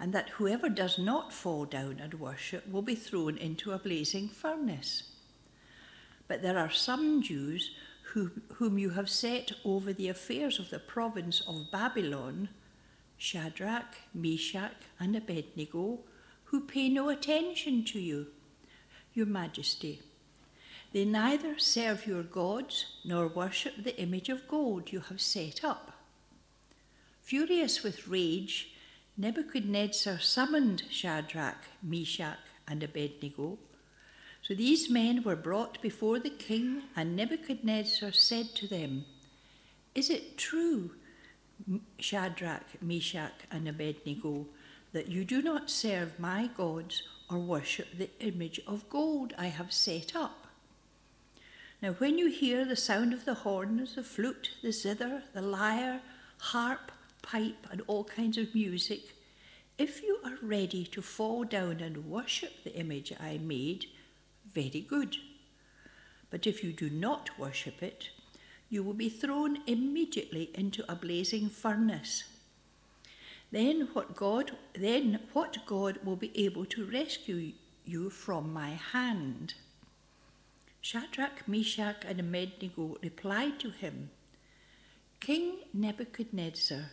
and 0.00 0.14
that 0.14 0.30
whoever 0.30 0.70
does 0.70 0.98
not 0.98 1.30
fall 1.32 1.66
down 1.66 2.00
and 2.00 2.14
worship 2.14 2.66
will 2.66 2.82
be 2.82 2.94
thrown 2.94 3.36
into 3.36 3.72
a 3.72 3.78
blazing 3.78 4.28
furnace. 4.28 5.02
But 6.26 6.40
there 6.40 6.58
are 6.58 6.70
some 6.70 7.22
Jews 7.22 7.72
who, 8.12 8.30
whom 8.54 8.78
you 8.78 8.90
have 8.90 9.10
set 9.10 9.52
over 9.62 9.92
the 9.92 10.08
affairs 10.08 10.58
of 10.58 10.70
the 10.70 10.78
province 10.78 11.42
of 11.46 11.70
Babylon 11.70 12.48
Shadrach, 13.18 13.96
Meshach, 14.14 14.72
and 14.98 15.14
Abednego, 15.14 15.98
who 16.44 16.62
pay 16.62 16.88
no 16.88 17.10
attention 17.10 17.84
to 17.84 18.00
you, 18.00 18.28
Your 19.12 19.26
Majesty. 19.26 20.00
They 20.92 21.04
neither 21.04 21.58
serve 21.58 22.06
your 22.06 22.22
gods 22.22 22.86
nor 23.04 23.28
worship 23.28 23.74
the 23.84 24.00
image 24.00 24.30
of 24.30 24.48
gold 24.48 24.90
you 24.90 25.00
have 25.00 25.20
set 25.20 25.62
up. 25.62 25.92
Furious 27.20 27.82
with 27.82 28.08
rage, 28.08 28.72
Nebuchadnezzar 29.16 30.18
summoned 30.18 30.84
Shadrach, 30.90 31.64
Meshach, 31.82 32.38
and 32.66 32.82
Abednego. 32.82 33.58
So 34.42 34.54
these 34.54 34.88
men 34.88 35.22
were 35.22 35.36
brought 35.36 35.82
before 35.82 36.18
the 36.18 36.30
king, 36.30 36.84
and 36.96 37.14
Nebuchadnezzar 37.14 38.12
said 38.12 38.54
to 38.54 38.66
them, 38.66 39.04
Is 39.94 40.08
it 40.08 40.38
true 40.38 40.92
Shadrach, 41.98 42.82
Meshach, 42.82 43.32
and 43.50 43.68
Abednego, 43.68 44.46
that 44.92 45.08
you 45.08 45.24
do 45.24 45.42
not 45.42 45.70
serve 45.70 46.18
my 46.18 46.48
gods 46.56 47.02
or 47.30 47.38
worship 47.38 47.96
the 47.96 48.10
image 48.20 48.60
of 48.66 48.88
gold 48.88 49.34
I 49.38 49.46
have 49.46 49.72
set 49.72 50.16
up. 50.16 50.46
Now, 51.82 51.92
when 51.92 52.18
you 52.18 52.28
hear 52.28 52.64
the 52.64 52.76
sound 52.76 53.12
of 53.12 53.24
the 53.24 53.34
horns, 53.34 53.94
the 53.94 54.02
flute, 54.02 54.50
the 54.62 54.72
zither, 54.72 55.22
the 55.32 55.40
lyre, 55.40 56.00
harp, 56.38 56.89
pipe, 57.22 57.66
and 57.70 57.82
all 57.86 58.04
kinds 58.04 58.38
of 58.38 58.54
music, 58.54 59.14
if 59.78 60.02
you 60.02 60.18
are 60.24 60.38
ready 60.42 60.84
to 60.84 61.00
fall 61.02 61.44
down 61.44 61.80
and 61.80 62.06
worship 62.06 62.64
the 62.64 62.74
image 62.76 63.12
I 63.18 63.38
made, 63.38 63.86
very 64.52 64.80
good. 64.80 65.16
But 66.30 66.46
if 66.46 66.62
you 66.62 66.72
do 66.72 66.90
not 66.90 67.38
worship 67.38 67.82
it, 67.82 68.10
you 68.68 68.82
will 68.82 68.94
be 68.94 69.08
thrown 69.08 69.58
immediately 69.66 70.50
into 70.54 70.84
a 70.90 70.94
blazing 70.94 71.48
furnace. 71.48 72.24
Then 73.50 73.88
what 73.94 74.14
God 74.14 74.52
then 74.74 75.20
what 75.32 75.58
God 75.66 75.98
will 76.04 76.16
be 76.16 76.30
able 76.44 76.64
to 76.66 76.84
rescue 76.84 77.52
you 77.84 78.10
from 78.10 78.52
my 78.52 78.70
hand? 78.70 79.54
Shadrach, 80.80 81.46
Meshach, 81.46 82.04
and 82.06 82.20
Abednego 82.20 82.96
replied 83.02 83.58
to 83.60 83.70
him, 83.70 84.10
King 85.18 85.58
Nebuchadnezzar, 85.74 86.92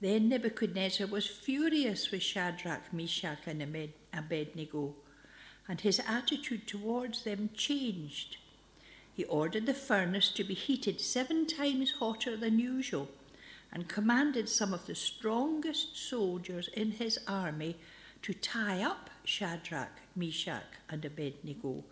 Then 0.00 0.28
Nebuchadnezzar 0.28 1.06
was 1.06 1.26
furious 1.26 2.10
with 2.10 2.22
Shadrach, 2.22 2.92
Meshach, 2.92 3.46
and 3.46 3.88
Abednego, 4.12 4.94
and 5.66 5.80
his 5.80 6.00
attitude 6.06 6.66
towards 6.66 7.24
them 7.24 7.50
changed 7.54 8.38
he 9.18 9.24
ordered 9.24 9.66
the 9.66 9.74
furnace 9.74 10.28
to 10.28 10.44
be 10.44 10.54
heated 10.54 11.00
seven 11.00 11.44
times 11.44 11.94
hotter 11.98 12.36
than 12.36 12.60
usual 12.60 13.08
and 13.72 13.88
commanded 13.88 14.48
some 14.48 14.72
of 14.72 14.86
the 14.86 14.94
strongest 14.94 15.96
soldiers 15.96 16.68
in 16.68 16.92
his 16.92 17.18
army 17.26 17.78
to 18.22 18.32
tie 18.32 18.80
up 18.80 19.10
Shadrach, 19.24 20.02
Meshach, 20.14 20.62
and 20.88 21.04
Abednego 21.04 21.82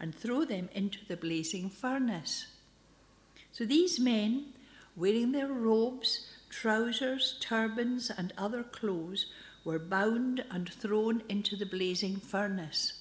and 0.00 0.14
throw 0.14 0.46
them 0.46 0.70
into 0.72 1.00
the 1.06 1.18
blazing 1.18 1.68
furnace. 1.68 2.46
So 3.52 3.66
these 3.66 4.00
men, 4.00 4.46
wearing 5.00 5.32
their 5.32 5.48
robes, 5.48 6.26
trousers, 6.50 7.36
turbans, 7.40 8.10
and 8.10 8.32
other 8.36 8.62
clothes, 8.62 9.26
were 9.64 9.78
bound 9.78 10.44
and 10.50 10.68
thrown 10.68 11.22
into 11.28 11.56
the 11.56 11.66
blazing 11.66 12.16
furnace. 12.16 12.92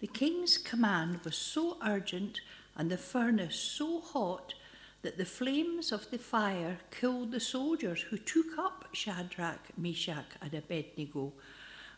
The 0.00 0.06
king's 0.06 0.58
command 0.58 1.20
was 1.24 1.36
so 1.36 1.78
urgent 1.84 2.40
and 2.76 2.90
the 2.90 2.98
furnace 2.98 3.56
so 3.58 4.00
hot 4.00 4.54
that 5.02 5.16
the 5.16 5.24
flames 5.24 5.92
of 5.92 6.10
the 6.10 6.18
fire 6.18 6.78
killed 6.90 7.30
the 7.30 7.40
soldiers 7.40 8.02
who 8.02 8.18
took 8.18 8.58
up 8.58 8.88
Shadrach, 8.92 9.70
Meshach, 9.76 10.32
and 10.42 10.52
Abednego. 10.52 11.32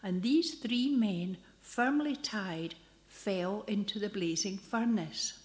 And 0.03 0.23
these 0.23 0.55
three 0.55 0.91
men, 0.91 1.39
firmly 1.63 2.15
tied, 2.15 2.75
fell 3.07 3.65
into 3.67 3.99
the 3.99 4.11
blazing 4.11 4.59
furnace. 4.59 5.38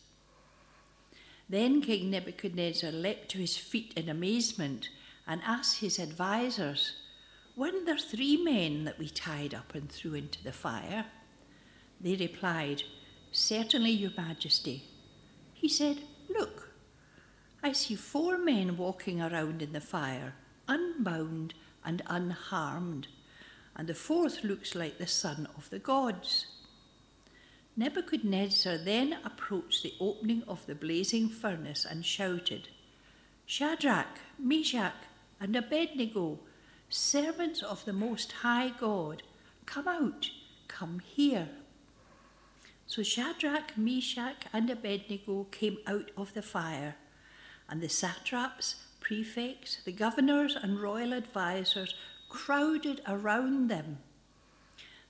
Then 1.54 1.84
King 1.84 2.10
Nebuchadnezzar 2.10 2.92
leapt 2.92 3.30
to 3.30 3.38
his 3.38 3.56
feet 3.56 3.94
in 3.96 4.10
amazement 4.10 4.90
and 5.28 5.40
asked 5.46 5.82
his 5.82 6.00
advisers, 6.00 6.94
Weren't 7.56 7.86
there 7.86 8.00
three 8.00 8.38
men 8.38 8.86
that 8.86 8.98
we 8.98 9.08
tied 9.08 9.54
up 9.54 9.76
and 9.76 9.88
threw 9.88 10.16
into 10.16 10.44
the 10.44 10.52
fire? 10.52 11.06
They 12.02 12.16
replied, 12.16 12.82
Certainly, 13.32 13.92
Your 13.92 14.10
Majesty. 14.18 14.86
He 15.54 15.70
said, 15.70 16.00
Look, 16.28 16.74
I 17.62 17.74
see 17.74 17.94
four 17.94 18.40
men 18.40 18.76
walking 18.76 19.22
around 19.22 19.62
in 19.62 19.74
the 19.74 19.80
fire, 19.80 20.34
unbound 20.68 21.54
and 21.86 22.02
unharmed, 22.08 23.10
and 23.76 23.88
the 23.88 23.94
fourth 23.94 24.44
looks 24.44 24.74
like 24.74 24.98
the 24.98 25.06
son 25.06 25.48
of 25.56 25.70
the 25.70 25.78
gods. 25.78 26.48
Nebuchadnezzar 27.76 28.78
then 28.78 29.18
approached 29.26 29.82
the 29.82 29.96
opening 30.00 30.44
of 30.48 30.66
the 30.68 30.76
blazing 30.76 31.28
furnace 31.28 31.86
and 31.86 32.06
shouted, 32.06 32.70
Shadrach, 33.46 34.20
Meshach, 34.38 34.94
and 35.40 35.56
Abednego, 35.56 36.40
servants 36.90 37.64
of 37.64 37.84
the 37.86 37.94
Most 37.94 38.32
High 38.32 38.72
God, 38.80 39.24
come 39.66 39.88
out, 39.88 40.30
come 40.68 41.00
here. 41.00 41.50
So 42.86 43.02
Shadrach, 43.02 43.76
Meshach, 43.76 44.46
and 44.54 44.70
Abednego 44.70 45.46
came 45.46 45.80
out 45.88 46.12
of 46.16 46.34
the 46.36 46.44
fire, 46.44 46.96
and 47.68 47.82
the 47.82 47.90
satraps, 47.90 48.76
prefects, 49.00 49.80
the 49.84 49.92
governors, 49.92 50.56
and 50.56 50.80
royal 50.80 51.14
advisers 51.14 51.96
crowded 52.30 53.02
around 53.08 53.70
them. 53.70 53.98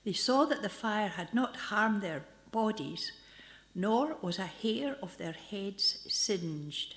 They 0.04 0.14
saw 0.14 0.46
that 0.46 0.62
the 0.62 0.68
fire 0.68 1.08
had 1.08 1.34
not 1.34 1.56
harmed 1.56 2.00
their 2.02 2.24
bodies, 2.54 3.10
nor 3.74 4.16
was 4.22 4.38
a 4.38 4.54
hair 4.62 4.96
of 5.02 5.18
their 5.18 5.36
heads 5.50 5.98
singed. 6.08 6.94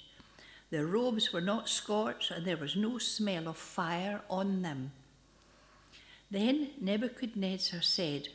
Their 0.70 0.86
robes 0.86 1.34
were 1.34 1.42
not 1.42 1.68
scorched, 1.68 2.30
and 2.30 2.46
there 2.46 2.64
was 2.66 2.76
no 2.76 3.00
smell 3.00 3.48
of 3.48 3.58
fire 3.58 4.22
on 4.30 4.62
them. 4.62 4.92
Then 6.30 6.70
Nebuchadnezzar 6.80 7.82
said, 7.82 8.28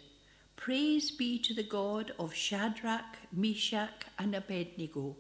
Praise 0.57 1.11
be 1.13 1.39
to 1.39 1.55
the 1.55 1.63
God 1.63 2.13
of 2.19 2.35
Shadrach, 2.35 3.19
Meshach, 3.33 4.07
and 4.19 4.35
Abednego, 4.35 5.17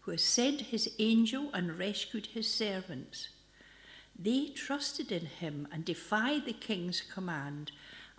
who 0.00 0.10
has 0.10 0.24
sent 0.24 0.72
his 0.72 0.90
angel 0.98 1.50
and 1.52 1.78
rescued 1.78 2.26
his 2.26 2.48
servants. 2.52 3.28
They 4.18 4.48
trusted 4.48 5.12
in 5.12 5.26
him 5.26 5.68
and 5.70 5.84
defied 5.84 6.44
the 6.44 6.52
king's 6.52 7.00
command 7.02 7.70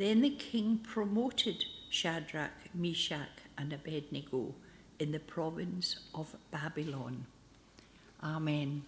Then 0.00 0.22
the 0.22 0.30
king 0.30 0.78
promoted 0.78 1.66
Shadrach, 1.90 2.72
Meshach, 2.72 3.44
and 3.58 3.70
Abednego 3.70 4.54
in 4.98 5.12
the 5.12 5.18
province 5.18 6.00
of 6.14 6.34
Babylon. 6.50 7.26
Amen. 8.22 8.84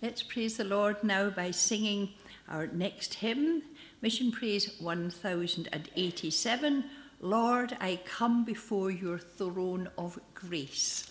Let's 0.00 0.22
praise 0.22 0.56
the 0.56 0.64
Lord 0.64 1.04
now 1.04 1.28
by 1.28 1.50
singing 1.50 2.14
our 2.48 2.68
next 2.68 3.12
hymn, 3.12 3.62
Mission 4.00 4.32
Praise 4.32 4.80
1087. 4.80 6.84
Lord, 7.20 7.76
I 7.82 8.00
come 8.06 8.46
before 8.46 8.90
your 8.90 9.18
throne 9.18 9.90
of 9.98 10.18
grace. 10.32 11.09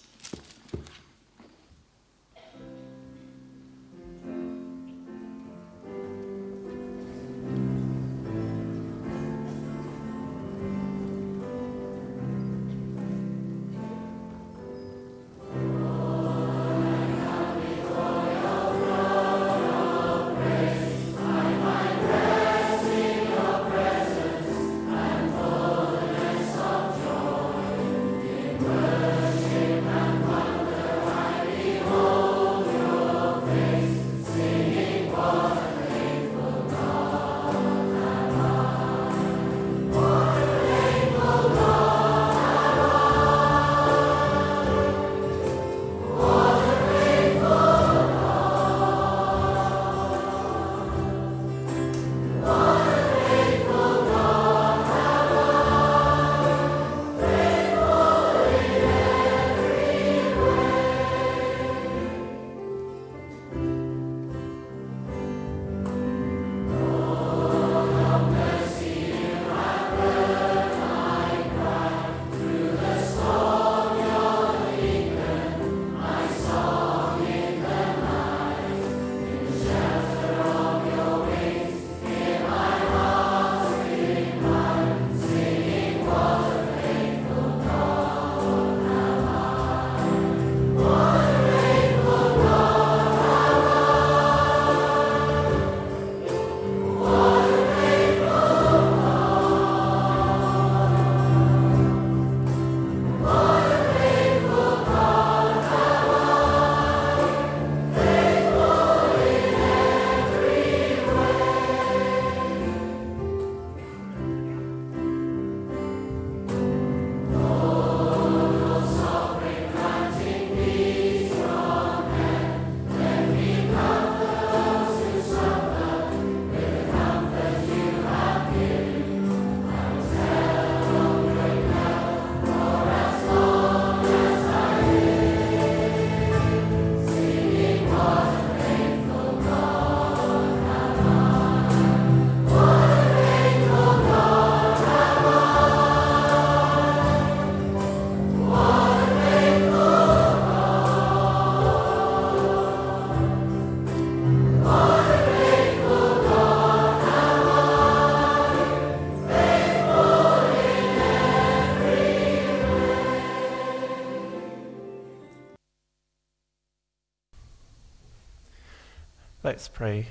Let's 169.50 169.68
pray. 169.68 170.06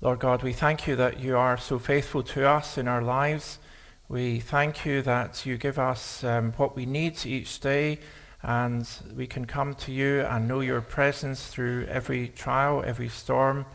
Lord 0.00 0.20
God, 0.20 0.42
we 0.42 0.54
thank 0.54 0.86
you 0.86 0.96
that 0.96 1.20
you 1.20 1.36
are 1.36 1.58
so 1.58 1.78
faithful 1.78 2.22
to 2.22 2.48
us 2.48 2.78
in 2.78 2.88
our 2.88 3.02
lives. 3.02 3.58
We 4.08 4.40
thank 4.40 4.86
you 4.86 5.02
that 5.02 5.44
you 5.44 5.58
give 5.58 5.78
us 5.78 6.24
um, 6.24 6.52
what 6.52 6.74
we 6.74 6.86
need 6.86 7.26
each 7.26 7.60
day, 7.60 7.98
and 8.42 8.88
we 9.14 9.26
can 9.26 9.44
come 9.44 9.74
to 9.74 9.92
you 9.92 10.22
and 10.22 10.48
know 10.48 10.60
your 10.60 10.80
presence 10.80 11.46
through 11.46 11.84
every 11.90 12.28
trial, 12.28 12.82
every 12.86 13.10
storm. 13.10 13.66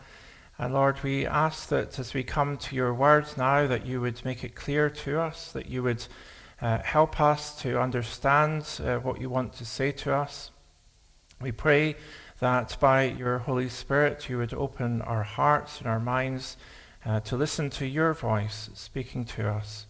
And 0.58 0.74
Lord, 0.74 1.04
we 1.04 1.24
ask 1.24 1.68
that 1.68 2.00
as 2.00 2.14
we 2.14 2.24
come 2.24 2.56
to 2.56 2.74
your 2.74 2.92
words 2.92 3.36
now, 3.36 3.68
that 3.68 3.86
you 3.86 4.00
would 4.00 4.24
make 4.24 4.42
it 4.42 4.56
clear 4.56 4.90
to 4.90 5.20
us, 5.20 5.52
that 5.52 5.70
you 5.70 5.84
would 5.84 6.04
uh, 6.60 6.78
help 6.78 7.20
us 7.20 7.60
to 7.62 7.80
understand 7.80 8.66
uh, 8.84 8.96
what 8.98 9.20
you 9.20 9.30
want 9.30 9.52
to 9.54 9.64
say 9.64 9.92
to 9.92 10.14
us. 10.14 10.50
We 11.40 11.52
pray 11.52 11.96
that 12.40 12.76
by 12.80 13.04
your 13.04 13.38
Holy 13.38 13.68
Spirit 13.68 14.28
you 14.28 14.38
would 14.38 14.54
open 14.54 15.02
our 15.02 15.22
hearts 15.22 15.78
and 15.78 15.86
our 15.86 16.00
minds 16.00 16.56
uh, 17.04 17.20
to 17.20 17.36
listen 17.36 17.70
to 17.70 17.86
your 17.86 18.12
voice 18.12 18.70
speaking 18.74 19.24
to 19.24 19.48
us. 19.48 19.86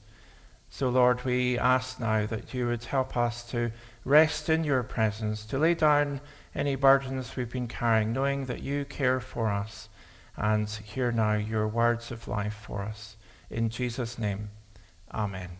So, 0.68 0.88
Lord, 0.88 1.24
we 1.24 1.58
ask 1.58 1.98
now 1.98 2.26
that 2.26 2.54
you 2.54 2.68
would 2.68 2.84
help 2.84 3.16
us 3.16 3.42
to 3.50 3.72
rest 4.04 4.48
in 4.48 4.62
your 4.62 4.84
presence, 4.84 5.44
to 5.46 5.58
lay 5.58 5.74
down 5.74 6.20
any 6.54 6.76
burdens 6.76 7.34
we've 7.34 7.50
been 7.50 7.66
carrying, 7.66 8.12
knowing 8.12 8.46
that 8.46 8.62
you 8.62 8.84
care 8.84 9.18
for 9.18 9.48
us. 9.48 9.88
And 10.36 10.68
hear 10.68 11.12
now 11.12 11.34
your 11.34 11.66
words 11.68 12.10
of 12.10 12.28
life 12.28 12.54
for 12.54 12.82
us. 12.82 13.16
In 13.50 13.68
Jesus' 13.68 14.18
name, 14.18 14.50
Amen. 15.12 15.50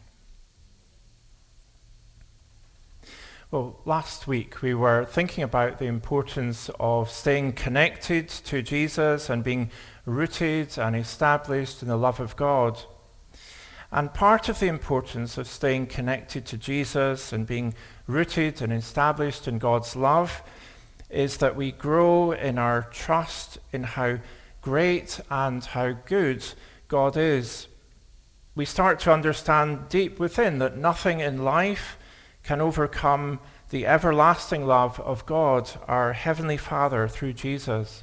Well, 3.52 3.80
last 3.84 4.28
week 4.28 4.62
we 4.62 4.74
were 4.74 5.04
thinking 5.04 5.42
about 5.42 5.80
the 5.80 5.86
importance 5.86 6.70
of 6.78 7.10
staying 7.10 7.54
connected 7.54 8.28
to 8.28 8.62
Jesus 8.62 9.28
and 9.28 9.42
being 9.42 9.72
rooted 10.06 10.78
and 10.78 10.94
established 10.94 11.82
in 11.82 11.88
the 11.88 11.96
love 11.96 12.20
of 12.20 12.36
God. 12.36 12.78
And 13.90 14.14
part 14.14 14.48
of 14.48 14.60
the 14.60 14.68
importance 14.68 15.36
of 15.36 15.48
staying 15.48 15.88
connected 15.88 16.46
to 16.46 16.56
Jesus 16.56 17.32
and 17.32 17.44
being 17.44 17.74
rooted 18.06 18.62
and 18.62 18.72
established 18.72 19.48
in 19.48 19.58
God's 19.58 19.96
love 19.96 20.44
is 21.08 21.38
that 21.38 21.56
we 21.56 21.72
grow 21.72 22.30
in 22.30 22.56
our 22.56 22.82
trust 22.92 23.58
in 23.72 23.82
how 23.82 24.18
great 24.62 25.18
and 25.28 25.64
how 25.64 25.90
good 26.06 26.46
God 26.86 27.16
is. 27.16 27.66
We 28.54 28.64
start 28.64 29.00
to 29.00 29.12
understand 29.12 29.88
deep 29.88 30.20
within 30.20 30.60
that 30.60 30.76
nothing 30.76 31.18
in 31.18 31.42
life 31.42 31.96
can 32.50 32.60
overcome 32.60 33.38
the 33.68 33.86
everlasting 33.86 34.66
love 34.66 34.98
of 34.98 35.24
God, 35.24 35.70
our 35.86 36.12
Heavenly 36.12 36.56
Father, 36.56 37.06
through 37.06 37.34
Jesus. 37.34 38.02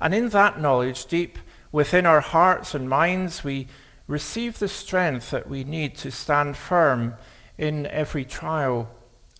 And 0.00 0.12
in 0.12 0.30
that 0.30 0.60
knowledge, 0.60 1.06
deep 1.06 1.38
within 1.70 2.06
our 2.06 2.18
hearts 2.18 2.74
and 2.74 2.88
minds, 2.88 3.44
we 3.44 3.68
receive 4.08 4.58
the 4.58 4.66
strength 4.66 5.30
that 5.30 5.48
we 5.48 5.62
need 5.62 5.94
to 5.98 6.10
stand 6.10 6.56
firm 6.56 7.14
in 7.56 7.86
every 7.86 8.24
trial 8.24 8.90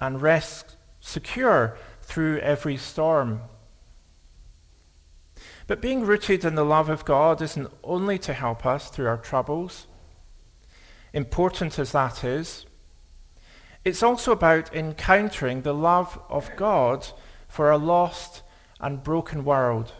and 0.00 0.22
rest 0.22 0.76
secure 1.00 1.76
through 2.00 2.38
every 2.38 2.76
storm. 2.76 3.40
But 5.66 5.82
being 5.82 6.02
rooted 6.06 6.44
in 6.44 6.54
the 6.54 6.64
love 6.64 6.88
of 6.88 7.04
God 7.04 7.42
isn't 7.42 7.72
only 7.82 8.18
to 8.20 8.34
help 8.34 8.64
us 8.64 8.88
through 8.88 9.08
our 9.08 9.18
troubles, 9.18 9.88
important 11.12 11.76
as 11.80 11.90
that 11.90 12.22
is, 12.22 12.64
it's 13.88 14.02
also 14.02 14.32
about 14.32 14.74
encountering 14.74 15.62
the 15.62 15.72
love 15.72 16.20
of 16.28 16.50
God 16.56 17.08
for 17.48 17.70
a 17.70 17.78
lost 17.78 18.42
and 18.78 19.02
broken 19.02 19.46
world. 19.46 19.92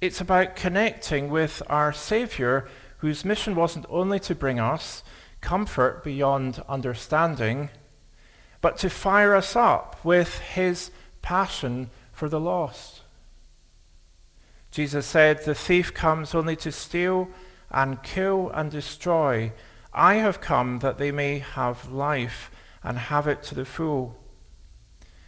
It's 0.00 0.22
about 0.22 0.56
connecting 0.56 1.28
with 1.28 1.62
our 1.68 1.92
Saviour, 1.92 2.66
whose 2.98 3.26
mission 3.26 3.54
wasn't 3.54 3.84
only 3.90 4.18
to 4.20 4.34
bring 4.34 4.58
us 4.58 5.04
comfort 5.42 6.02
beyond 6.02 6.64
understanding, 6.66 7.68
but 8.62 8.78
to 8.78 8.88
fire 8.88 9.34
us 9.34 9.54
up 9.54 10.02
with 10.02 10.38
his 10.38 10.90
passion 11.20 11.90
for 12.10 12.30
the 12.30 12.40
lost. 12.40 13.02
Jesus 14.70 15.04
said, 15.04 15.44
The 15.44 15.54
thief 15.54 15.92
comes 15.92 16.34
only 16.34 16.56
to 16.56 16.72
steal 16.72 17.28
and 17.70 18.02
kill 18.02 18.50
and 18.54 18.70
destroy. 18.70 19.52
I 19.94 20.16
have 20.16 20.40
come 20.40 20.80
that 20.80 20.98
they 20.98 21.12
may 21.12 21.38
have 21.38 21.90
life 21.90 22.50
and 22.82 22.98
have 22.98 23.26
it 23.26 23.42
to 23.44 23.54
the 23.54 23.64
full. 23.64 24.16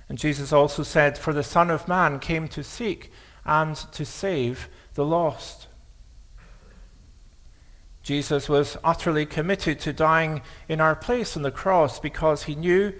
And 0.08 0.18
Jesus 0.18 0.52
also 0.52 0.82
said, 0.82 1.16
For 1.18 1.32
the 1.32 1.42
Son 1.42 1.70
of 1.70 1.88
Man 1.88 2.18
came 2.18 2.48
to 2.48 2.62
seek 2.62 3.10
and 3.44 3.76
to 3.76 4.04
save 4.04 4.68
the 4.94 5.04
lost. 5.04 5.68
Jesus 8.02 8.48
was 8.48 8.76
utterly 8.84 9.26
committed 9.26 9.80
to 9.80 9.92
dying 9.92 10.42
in 10.68 10.80
our 10.80 10.94
place 10.94 11.36
on 11.36 11.42
the 11.42 11.50
cross 11.50 11.98
because 11.98 12.44
he 12.44 12.54
knew 12.54 12.92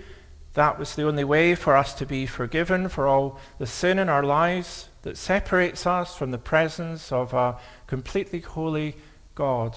that 0.55 0.79
was 0.79 0.95
the 0.95 1.07
only 1.07 1.23
way 1.23 1.55
for 1.55 1.77
us 1.77 1.95
to 1.95 2.07
be 2.07 2.27
forgiven 2.27 2.89
for 2.89 3.07
all 3.07 3.39
the 3.59 3.67
sin 3.67 3.99
in 3.99 4.09
our 4.09 4.25
lives 4.25 4.89
that 5.03 5.17
separates 5.17 5.87
us 5.87 6.17
from 6.17 6.31
the 6.31 6.39
presence 6.39 7.13
of 7.13 7.35
a 7.35 7.57
completely 7.87 8.41
holy 8.41 8.97
God. 9.35 9.77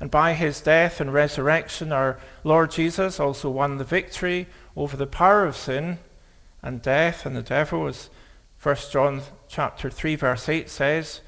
And 0.00 0.10
by 0.10 0.34
his 0.34 0.60
death 0.60 1.00
and 1.00 1.12
resurrection, 1.12 1.92
our 1.92 2.18
Lord 2.42 2.70
Jesus 2.70 3.20
also 3.20 3.48
won 3.50 3.78
the 3.78 3.84
victory 3.84 4.48
over 4.76 4.96
the 4.96 5.06
power 5.06 5.44
of 5.44 5.56
sin 5.56 5.98
and 6.62 6.82
death 6.82 7.24
and 7.24 7.36
the 7.36 7.42
devil, 7.42 7.86
as 7.86 8.10
1 8.62 8.76
John 8.90 9.22
chapter 9.48 9.90
3, 9.90 10.16
verse 10.16 10.48
8 10.48 10.68
says. 10.68 11.20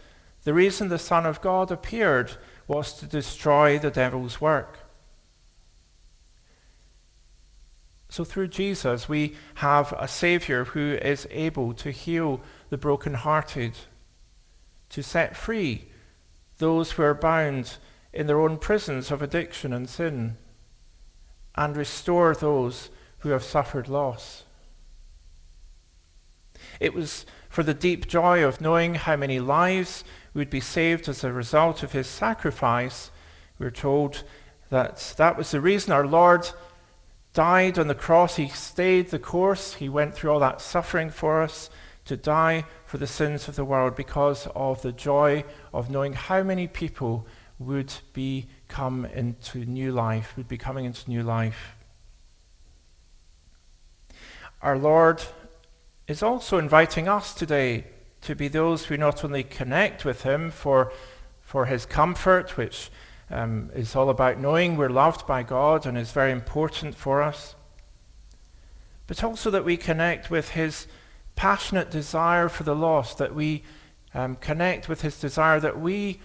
The 0.44 0.54
reason 0.54 0.88
the 0.88 0.98
Son 0.98 1.26
of 1.26 1.40
God 1.40 1.70
appeared 1.70 2.32
was 2.66 2.92
to 2.94 3.06
destroy 3.06 3.78
the 3.78 3.90
devil's 3.90 4.40
work. 4.40 4.78
So 8.08 8.24
through 8.24 8.48
Jesus, 8.48 9.08
we 9.08 9.36
have 9.56 9.92
a 9.98 10.08
Savior 10.08 10.64
who 10.64 10.94
is 10.94 11.26
able 11.30 11.74
to 11.74 11.90
heal 11.90 12.40
the 12.70 12.78
brokenhearted, 12.78 13.74
to 14.88 15.02
set 15.02 15.36
free 15.36 15.86
those 16.58 16.92
who 16.92 17.02
are 17.02 17.14
bound 17.14 17.76
in 18.16 18.26
their 18.26 18.40
own 18.40 18.56
prisons 18.56 19.10
of 19.10 19.20
addiction 19.20 19.74
and 19.74 19.90
sin, 19.90 20.38
and 21.54 21.76
restore 21.76 22.34
those 22.34 22.88
who 23.18 23.28
have 23.28 23.44
suffered 23.44 23.88
loss. 23.88 24.44
It 26.80 26.94
was 26.94 27.26
for 27.50 27.62
the 27.62 27.74
deep 27.74 28.06
joy 28.06 28.42
of 28.42 28.58
knowing 28.58 28.94
how 28.94 29.16
many 29.16 29.38
lives 29.38 30.02
would 30.32 30.48
be 30.48 30.60
saved 30.60 31.10
as 31.10 31.22
a 31.22 31.32
result 31.32 31.82
of 31.82 31.92
his 31.92 32.06
sacrifice. 32.06 33.10
We're 33.58 33.70
told 33.70 34.24
that 34.70 35.14
that 35.18 35.36
was 35.36 35.50
the 35.50 35.60
reason 35.60 35.92
our 35.92 36.06
Lord 36.06 36.48
died 37.34 37.78
on 37.78 37.86
the 37.86 37.94
cross. 37.94 38.36
He 38.36 38.48
stayed 38.48 39.10
the 39.10 39.18
course. 39.18 39.74
He 39.74 39.90
went 39.90 40.14
through 40.14 40.30
all 40.30 40.40
that 40.40 40.62
suffering 40.62 41.10
for 41.10 41.42
us 41.42 41.68
to 42.06 42.16
die 42.16 42.64
for 42.86 42.96
the 42.96 43.06
sins 43.06 43.46
of 43.46 43.56
the 43.56 43.64
world 43.64 43.94
because 43.94 44.46
of 44.54 44.80
the 44.80 44.92
joy 44.92 45.44
of 45.74 45.90
knowing 45.90 46.14
how 46.14 46.42
many 46.42 46.66
people 46.66 47.26
would 47.58 47.92
be 48.12 48.46
come 48.68 49.04
into 49.06 49.64
new 49.64 49.92
life, 49.92 50.36
would 50.36 50.48
be 50.48 50.58
coming 50.58 50.84
into 50.84 51.08
new 51.08 51.22
life. 51.22 51.74
Our 54.62 54.78
Lord 54.78 55.22
is 56.06 56.22
also 56.22 56.58
inviting 56.58 57.08
us 57.08 57.34
today 57.34 57.84
to 58.22 58.34
be 58.34 58.48
those 58.48 58.86
who 58.86 58.96
not 58.96 59.24
only 59.24 59.42
connect 59.42 60.04
with 60.04 60.22
Him 60.22 60.50
for, 60.50 60.92
for 61.40 61.66
His 61.66 61.86
comfort, 61.86 62.56
which 62.56 62.90
um, 63.30 63.70
is 63.74 63.96
all 63.96 64.10
about 64.10 64.38
knowing 64.38 64.76
we're 64.76 64.88
loved 64.88 65.26
by 65.26 65.42
God 65.42 65.86
and 65.86 65.98
is 65.98 66.12
very 66.12 66.32
important 66.32 66.94
for 66.94 67.22
us. 67.22 67.54
But 69.06 69.22
also 69.22 69.50
that 69.50 69.64
we 69.64 69.76
connect 69.76 70.30
with 70.30 70.50
his 70.50 70.86
passionate 71.34 71.90
desire 71.90 72.48
for 72.48 72.62
the 72.62 72.74
lost, 72.74 73.18
that 73.18 73.34
we 73.34 73.62
um, 74.14 74.36
connect 74.36 74.88
with 74.88 75.02
his 75.02 75.20
desire 75.20 75.60
that 75.60 75.78
we 75.78 76.20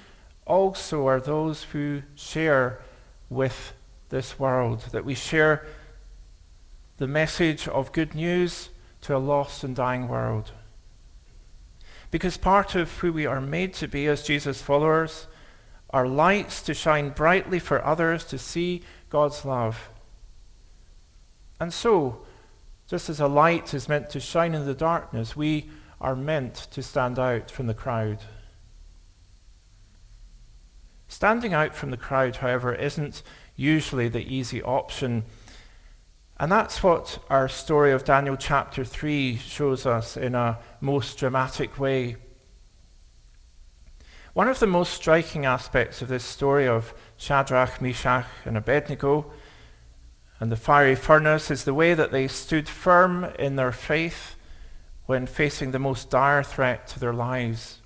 also 0.45 1.07
are 1.07 1.19
those 1.19 1.63
who 1.63 2.01
share 2.15 2.81
with 3.29 3.73
this 4.09 4.39
world, 4.39 4.81
that 4.91 5.05
we 5.05 5.15
share 5.15 5.65
the 6.97 7.07
message 7.07 7.67
of 7.67 7.91
good 7.91 8.13
news 8.13 8.69
to 9.01 9.15
a 9.15 9.17
lost 9.17 9.63
and 9.63 9.75
dying 9.75 10.07
world. 10.07 10.51
Because 12.11 12.37
part 12.37 12.75
of 12.75 12.91
who 12.99 13.13
we 13.13 13.25
are 13.25 13.41
made 13.41 13.73
to 13.75 13.87
be 13.87 14.05
as 14.07 14.23
Jesus' 14.23 14.61
followers 14.61 15.27
are 15.89 16.07
lights 16.07 16.61
to 16.63 16.73
shine 16.73 17.09
brightly 17.09 17.59
for 17.59 17.83
others 17.83 18.25
to 18.25 18.37
see 18.37 18.81
God's 19.09 19.45
love. 19.45 19.89
And 21.59 21.73
so, 21.73 22.21
just 22.87 23.09
as 23.09 23.19
a 23.19 23.27
light 23.27 23.73
is 23.73 23.87
meant 23.87 24.09
to 24.09 24.19
shine 24.19 24.53
in 24.53 24.65
the 24.65 24.73
darkness, 24.73 25.35
we 25.35 25.69
are 25.99 26.15
meant 26.15 26.55
to 26.71 26.83
stand 26.83 27.17
out 27.17 27.49
from 27.49 27.67
the 27.67 27.73
crowd. 27.73 28.19
Standing 31.11 31.53
out 31.53 31.75
from 31.75 31.91
the 31.91 31.97
crowd, 31.97 32.37
however, 32.37 32.73
isn't 32.73 33.21
usually 33.57 34.07
the 34.07 34.23
easy 34.33 34.63
option. 34.63 35.25
And 36.39 36.49
that's 36.49 36.81
what 36.81 37.19
our 37.29 37.49
story 37.49 37.91
of 37.91 38.05
Daniel 38.05 38.37
chapter 38.37 38.85
3 38.85 39.35
shows 39.35 39.85
us 39.85 40.15
in 40.15 40.35
a 40.35 40.59
most 40.79 41.17
dramatic 41.17 41.77
way. 41.77 42.15
One 44.31 44.47
of 44.47 44.59
the 44.59 44.67
most 44.67 44.93
striking 44.93 45.45
aspects 45.45 46.01
of 46.01 46.07
this 46.07 46.23
story 46.23 46.65
of 46.65 46.93
Shadrach, 47.17 47.81
Meshach, 47.81 48.25
and 48.45 48.55
Abednego 48.55 49.33
and 50.39 50.49
the 50.49 50.55
fiery 50.55 50.95
furnace 50.95 51.51
is 51.51 51.65
the 51.65 51.73
way 51.73 51.93
that 51.93 52.13
they 52.13 52.29
stood 52.29 52.69
firm 52.69 53.25
in 53.37 53.57
their 53.57 53.73
faith 53.73 54.35
when 55.07 55.27
facing 55.27 55.71
the 55.71 55.77
most 55.77 56.09
dire 56.09 56.41
threat 56.41 56.87
to 56.87 57.01
their 57.01 57.13
lives. 57.13 57.80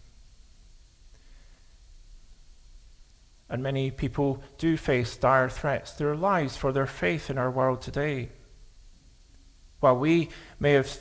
And 3.50 3.62
many 3.62 3.92
people 3.92 4.42
do 4.58 4.76
face 4.76 5.16
dire 5.16 5.50
threats 5.50 5.92
to 5.92 5.98
their 6.00 6.16
lives 6.16 6.58
for 6.58 6.72
their 6.72 6.88
faith 6.88 7.30
in 7.30 7.38
our 7.38 7.52
world 7.52 7.82
today. 7.82 8.30
While 9.80 9.98
we 9.98 10.30
may 10.60 10.72
have 10.72 11.00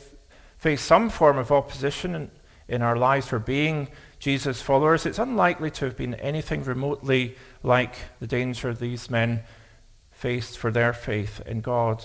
faced 0.58 0.84
some 0.84 1.08
form 1.08 1.38
of 1.38 1.50
opposition 1.50 2.14
in, 2.14 2.30
in 2.68 2.82
our 2.82 2.96
lives 2.96 3.28
for 3.28 3.38
being 3.38 3.88
Jesus' 4.18 4.60
followers, 4.60 5.06
it's 5.06 5.18
unlikely 5.18 5.70
to 5.72 5.86
have 5.86 5.96
been 5.96 6.14
anything 6.14 6.64
remotely 6.64 7.36
like 7.62 7.94
the 8.20 8.26
danger 8.26 8.74
these 8.74 9.10
men 9.10 9.42
faced 10.10 10.58
for 10.58 10.70
their 10.70 10.92
faith 10.92 11.40
in 11.46 11.60
God. 11.60 12.04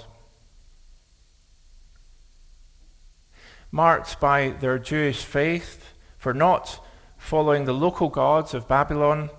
Marked 3.72 4.20
by 4.20 4.50
their 4.50 4.80
Jewish 4.80 5.24
faith 5.24 5.94
for 6.18 6.34
not 6.34 6.86
following 7.18 7.66
the 7.66 7.74
local 7.74 8.10
gods 8.10 8.54
of 8.54 8.68
Babylon, 8.68 9.30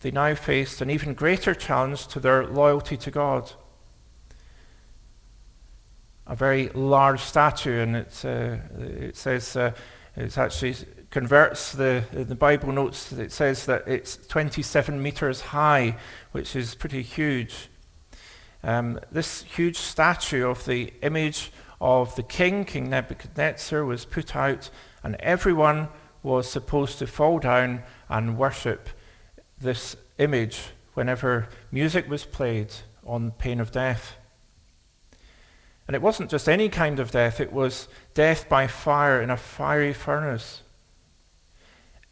they 0.00 0.10
now 0.10 0.34
faced 0.34 0.80
an 0.80 0.90
even 0.90 1.14
greater 1.14 1.54
challenge 1.54 2.06
to 2.08 2.20
their 2.20 2.46
loyalty 2.46 2.96
to 2.96 3.10
God. 3.10 3.52
A 6.26 6.34
very 6.34 6.68
large 6.70 7.20
statue, 7.20 7.80
and 7.80 7.96
it's, 7.96 8.24
uh, 8.24 8.58
it 8.78 9.16
says 9.16 9.56
uh, 9.56 9.72
it 10.16 10.38
actually 10.38 10.74
converts 11.10 11.72
the, 11.72 12.04
the 12.12 12.34
Bible 12.34 12.72
notes, 12.72 13.12
it 13.12 13.32
says 13.32 13.66
that 13.66 13.86
it's 13.86 14.16
27 14.28 15.02
meters 15.02 15.40
high, 15.40 15.96
which 16.32 16.54
is 16.56 16.74
pretty 16.74 17.02
huge. 17.02 17.68
Um, 18.62 19.00
this 19.10 19.42
huge 19.42 19.76
statue 19.76 20.46
of 20.46 20.64
the 20.66 20.92
image 21.02 21.50
of 21.80 22.14
the 22.14 22.22
king, 22.22 22.64
King 22.64 22.90
Nebuchadnezzar, 22.90 23.84
was 23.84 24.04
put 24.04 24.36
out, 24.36 24.70
and 25.02 25.16
everyone 25.16 25.88
was 26.22 26.48
supposed 26.48 26.98
to 27.00 27.06
fall 27.06 27.38
down 27.38 27.82
and 28.08 28.38
worship 28.38 28.88
this 29.60 29.96
image 30.18 30.60
whenever 30.94 31.48
music 31.70 32.08
was 32.08 32.24
played 32.24 32.72
on 33.06 33.30
pain 33.32 33.60
of 33.60 33.72
death. 33.72 34.16
And 35.86 35.94
it 35.94 36.02
wasn't 36.02 36.30
just 36.30 36.48
any 36.48 36.68
kind 36.68 37.00
of 37.00 37.10
death, 37.10 37.40
it 37.40 37.52
was 37.52 37.88
death 38.14 38.48
by 38.48 38.66
fire 38.66 39.20
in 39.20 39.30
a 39.30 39.36
fiery 39.36 39.92
furnace. 39.92 40.62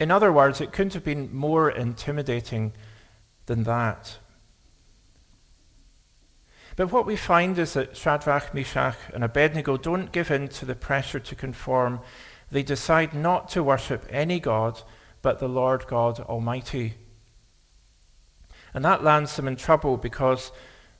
In 0.00 0.10
other 0.10 0.32
words, 0.32 0.60
it 0.60 0.72
couldn't 0.72 0.94
have 0.94 1.04
been 1.04 1.34
more 1.34 1.70
intimidating 1.70 2.72
than 3.46 3.64
that. 3.64 4.18
But 6.76 6.92
what 6.92 7.06
we 7.06 7.16
find 7.16 7.58
is 7.58 7.72
that 7.72 7.96
Shadrach, 7.96 8.54
Meshach, 8.54 8.96
and 9.12 9.24
Abednego 9.24 9.76
don't 9.76 10.12
give 10.12 10.30
in 10.30 10.46
to 10.48 10.64
the 10.64 10.76
pressure 10.76 11.18
to 11.18 11.34
conform. 11.34 12.00
They 12.52 12.62
decide 12.62 13.14
not 13.14 13.48
to 13.50 13.64
worship 13.64 14.06
any 14.10 14.38
God 14.38 14.80
but 15.22 15.40
the 15.40 15.48
Lord 15.48 15.86
God 15.88 16.20
Almighty. 16.20 16.94
And 18.74 18.84
that 18.84 19.02
lands 19.02 19.34
them 19.36 19.48
in 19.48 19.56
trouble 19.56 19.96
because 19.96 20.52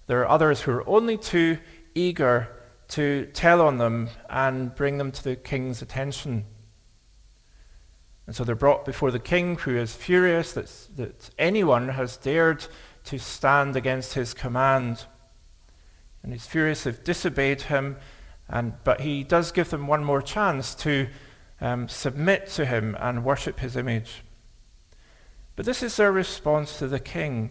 there 0.07 0.21
are 0.21 0.29
others 0.29 0.63
who 0.63 0.73
are 0.73 0.89
only 0.89 1.17
too 1.17 1.59
eager 1.95 2.49
to 2.89 3.27
tell 3.35 3.61
on 3.61 3.79
them 3.79 4.09
and 4.31 4.75
bring 4.75 4.99
them 4.99 5.13
to 5.13 5.23
the 5.23 5.37
king's 5.37 5.83
attention. 5.83 6.47
And 8.27 8.35
so 8.35 8.45
they're 8.45 8.55
brought 8.55 8.85
before 8.85 9.11
the 9.11 9.19
king, 9.19 9.57
who 9.57 9.77
is 9.77 9.95
furious 9.95 10.53
that, 10.53 10.71
that 10.97 11.31
anyone 11.39 11.89
has 11.89 12.17
dared 12.17 12.67
to 13.05 13.19
stand 13.19 13.77
against 13.77 14.15
his 14.15 14.35
command. 14.35 15.07
And 16.23 16.33
he's 16.33 16.47
furious 16.47 16.85
they've 16.85 17.05
disobeyed 17.05 17.63
him, 17.63 17.97
and, 18.49 18.75
but 18.85 19.01
he 19.01 19.25
does 19.25 19.53
give 19.53 19.71
them 19.71 19.87
one 19.87 20.05
more 20.05 20.21
chance 20.21 20.75
to 20.77 21.09
um, 21.61 21.89
submit 21.89 22.49
to 22.49 22.67
him 22.67 22.97
and 23.01 23.25
worship 23.25 23.61
his 23.61 23.77
image. 23.77 24.23
But 25.57 25.67
this 25.67 25.83
is 25.83 25.97
their 25.97 26.13
response 26.13 26.79
to 26.79 26.87
the 26.87 27.01
king. 27.01 27.51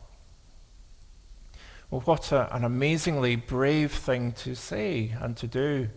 Well, 1.91 2.01
what 2.01 2.31
a, 2.31 2.53
an 2.55 2.63
amazingly 2.63 3.35
brave 3.35 3.91
thing 3.91 4.31
to 4.31 4.55
say 4.55 5.13
and 5.19 5.35
to 5.35 5.45
do. 5.45 5.89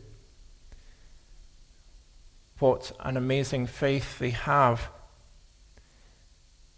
What 2.58 2.90
an 2.98 3.16
amazing 3.16 3.68
faith 3.68 4.18
they 4.18 4.30
have. 4.30 4.90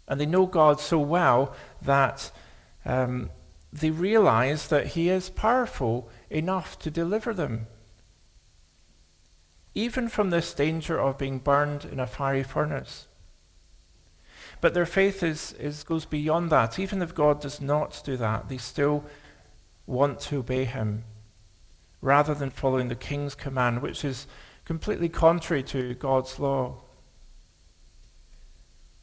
And 0.07 0.21
they 0.21 0.27
know 0.27 0.45
God 0.45 0.79
so 0.79 0.99
well 0.99 1.55
that 1.81 2.31
um, 2.85 3.31
they 3.73 3.89
realize 3.89 4.67
that 4.67 4.87
He 4.87 5.09
is 5.09 5.31
powerful 5.31 6.09
enough 6.29 6.77
to 6.79 6.91
deliver 6.91 7.33
them. 7.33 7.65
Even 9.73 10.09
from 10.09 10.29
this 10.29 10.53
danger 10.53 10.99
of 10.99 11.17
being 11.17 11.39
burned 11.39 11.85
in 11.85 11.99
a 11.99 12.07
fiery 12.07 12.43
furnace. 12.43 13.07
But 14.59 14.73
their 14.73 14.85
faith 14.85 15.21
is, 15.23 15.53
is, 15.53 15.83
goes 15.83 16.05
beyond 16.05 16.49
that. 16.49 16.79
Even 16.79 17.01
if 17.01 17.13
God 17.13 17.41
does 17.41 17.61
not 17.61 18.01
do 18.03 18.17
that, 18.17 18.49
they 18.49 18.57
still 18.57 19.03
want 19.85 20.19
to 20.21 20.37
obey 20.37 20.65
him 20.65 21.03
rather 22.01 22.33
than 22.33 22.49
following 22.49 22.87
the 22.87 22.95
king's 22.95 23.35
command, 23.35 23.81
which 23.81 24.03
is 24.03 24.27
completely 24.65 25.09
contrary 25.09 25.63
to 25.63 25.93
God's 25.95 26.39
law. 26.39 26.75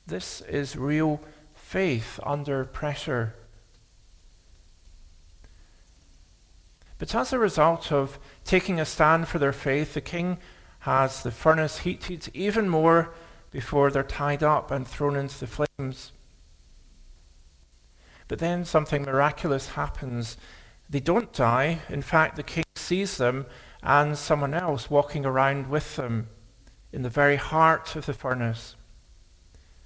This 0.06 0.42
is 0.42 0.76
real 0.76 1.20
faith 1.54 2.20
under 2.22 2.64
pressure. 2.64 3.34
But 6.98 7.14
as 7.14 7.32
a 7.32 7.38
result 7.38 7.90
of 7.90 8.18
taking 8.44 8.78
a 8.78 8.84
stand 8.84 9.28
for 9.28 9.38
their 9.38 9.52
faith, 9.52 9.94
the 9.94 10.00
king 10.00 10.38
has 10.80 11.22
the 11.22 11.30
furnace 11.30 11.78
heated 11.78 12.28
even 12.34 12.68
more 12.68 13.14
before 13.54 13.88
they're 13.88 14.02
tied 14.02 14.42
up 14.42 14.72
and 14.72 14.84
thrown 14.84 15.14
into 15.14 15.38
the 15.38 15.46
flames. 15.46 16.10
But 18.26 18.40
then 18.40 18.64
something 18.64 19.02
miraculous 19.04 19.68
happens. 19.70 20.36
They 20.90 20.98
don't 20.98 21.32
die. 21.32 21.78
In 21.88 22.02
fact, 22.02 22.34
the 22.34 22.42
king 22.42 22.64
sees 22.74 23.16
them 23.16 23.46
and 23.80 24.18
someone 24.18 24.54
else 24.54 24.90
walking 24.90 25.24
around 25.24 25.70
with 25.70 25.94
them 25.94 26.26
in 26.92 27.02
the 27.02 27.08
very 27.08 27.36
heart 27.36 27.94
of 27.94 28.06
the 28.06 28.12
furnace. 28.12 28.74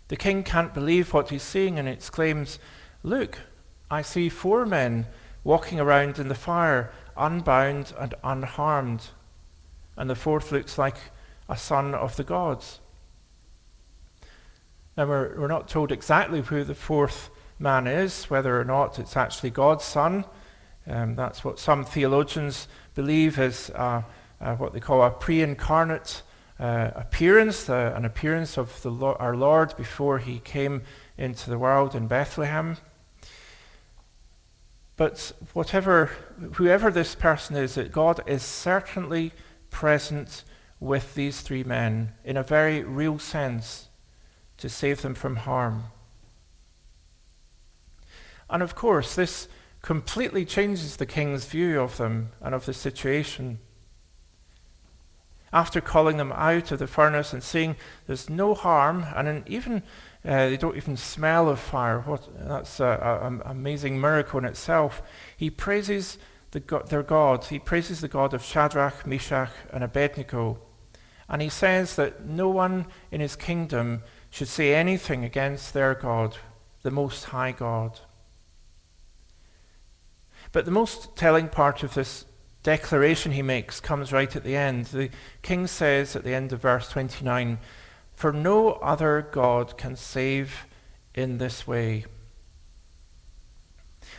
The 0.09 0.17
king 0.17 0.45
can't 0.45 0.73
believe 0.73 1.13
what 1.13 1.29
he's 1.29 1.43
seeing 1.43 1.79
and 1.79 1.87
exclaims, 1.87 2.59
Look, 3.03 3.39
I 3.91 4.01
see 4.01 4.31
four 4.31 4.65
men 4.65 5.09
walking 5.45 5.79
around 5.79 6.19
in 6.19 6.29
the 6.29 6.35
fire, 6.35 6.91
unbound 7.19 7.93
and 7.99 8.15
unharmed. 8.25 9.09
And 9.95 10.09
the 10.09 10.15
fourth 10.15 10.53
looks 10.53 10.79
like 10.79 10.97
a 11.51 11.57
son 11.59 11.95
of 11.95 12.17
the 12.17 12.25
gods. 12.25 12.81
Now, 14.99 15.07
we're, 15.07 15.39
we're 15.39 15.47
not 15.47 15.69
told 15.69 15.93
exactly 15.93 16.41
who 16.41 16.65
the 16.65 16.75
fourth 16.75 17.31
man 17.61 17.87
is, 17.87 18.25
whether 18.25 18.61
or 18.61 18.65
not 18.65 18.99
it's 18.99 19.17
actually 19.17 19.51
God's 19.51 19.85
son. 19.85 20.25
Um, 20.89 21.15
that's 21.15 21.45
what 21.45 21.61
some 21.61 21.85
theologians 21.85 22.67
believe 22.97 23.39
is 23.39 23.71
uh, 23.77 24.03
uh, 24.41 24.57
what 24.57 24.73
they 24.73 24.81
call 24.81 25.05
a 25.05 25.13
pre 25.13 25.41
incarnate 25.41 26.23
uh, 26.59 26.91
appearance, 26.97 27.69
uh, 27.69 27.93
an 27.95 28.05
appearance 28.05 28.59
of 28.59 28.85
Lo- 28.85 29.17
our 29.21 29.37
Lord 29.37 29.77
before 29.77 30.19
he 30.19 30.41
came 30.41 30.83
into 31.17 31.49
the 31.49 31.61
world 31.61 31.95
in 31.95 32.09
Bethlehem. 32.09 32.77
But 34.97 35.31
whatever, 35.53 36.11
whoever 36.55 36.91
this 36.91 37.15
person 37.15 37.55
is, 37.55 37.77
that 37.77 37.93
God 37.93 38.21
is 38.27 38.43
certainly 38.43 39.31
present 39.71 40.43
with 40.81 41.15
these 41.15 41.41
three 41.41 41.63
men 41.63 42.15
in 42.25 42.37
a 42.37 42.43
very 42.43 42.83
real 42.83 43.21
sense 43.21 43.88
to 44.59 44.69
save 44.69 45.03
them 45.03 45.15
from 45.15 45.37
harm. 45.37 45.85
And 48.51 48.63
of 48.63 48.75
course, 48.75 49.15
this 49.15 49.49
completely 49.83 50.45
changes 50.45 50.97
the 50.97 51.07
king's 51.07 51.47
view 51.47 51.81
of 51.81 51.97
them 51.97 52.31
and 52.41 52.55
of 52.55 52.67
the 52.67 52.75
situation. 52.75 53.59
After 55.53 55.81
calling 55.81 56.19
them 56.19 56.33
out 56.33 56.73
of 56.73 56.79
the 56.79 56.87
furnace 56.87 57.33
and 57.33 57.43
seeing 57.43 57.77
there's 58.07 58.29
no 58.29 58.55
harm, 58.55 59.07
and 59.15 59.49
even 59.49 59.83
uh, 60.25 60.51
they 60.51 60.57
don't 60.57 60.77
even 60.77 60.97
smell 60.97 61.49
of 61.49 61.59
fire, 61.59 62.01
what, 62.01 62.29
that's 62.47 62.81
an 62.81 63.41
amazing 63.45 64.01
miracle 64.01 64.39
in 64.39 64.45
itself, 64.45 65.01
he 65.37 65.49
praises 65.49 66.19
the 66.51 66.61
God, 66.61 66.89
their 66.89 67.03
God. 67.03 67.45
He 67.45 67.59
praises 67.59 68.01
the 68.01 68.09
God 68.09 68.35
of 68.35 68.45
Shadrach, 68.45 69.07
Meshach, 69.07 69.51
and 69.73 69.85
Abednego. 69.85 70.59
And 71.29 71.43
he 71.43 71.49
says 71.49 71.97
that 71.97 72.25
no 72.25 72.49
one 72.49 72.87
in 73.11 73.21
his 73.21 73.37
kingdom 73.37 74.03
should 74.31 74.49
say 74.49 74.75
anything 74.75 75.25
against 75.25 75.73
their 75.73 75.95
God, 75.95 76.37
the 76.83 76.91
Most 76.91 77.25
High 77.25 77.53
God. 77.53 78.01
But 80.53 80.65
the 80.65 80.71
most 80.71 81.17
telling 81.17 81.49
part 81.49 81.83
of 81.83 81.95
this 81.95 82.25
declaration 82.63 83.33
he 83.33 83.43
makes 83.43 83.81
comes 83.81 84.13
right 84.13 84.35
at 84.35 84.45
the 84.45 84.57
end. 84.57 84.87
The 84.87 85.11
king 85.43 85.67
says 85.67 86.17
at 86.17 86.25
the 86.25 86.35
end 86.35 86.53
of 86.53 86.63
verse 86.63 86.89
29 86.89 87.59
For 88.15 88.33
no 88.33 88.73
other 88.73 89.27
God 89.31 89.77
can 89.77 89.97
save 89.97 90.67
in 91.15 91.39
this 91.39 91.67
way. 91.67 92.07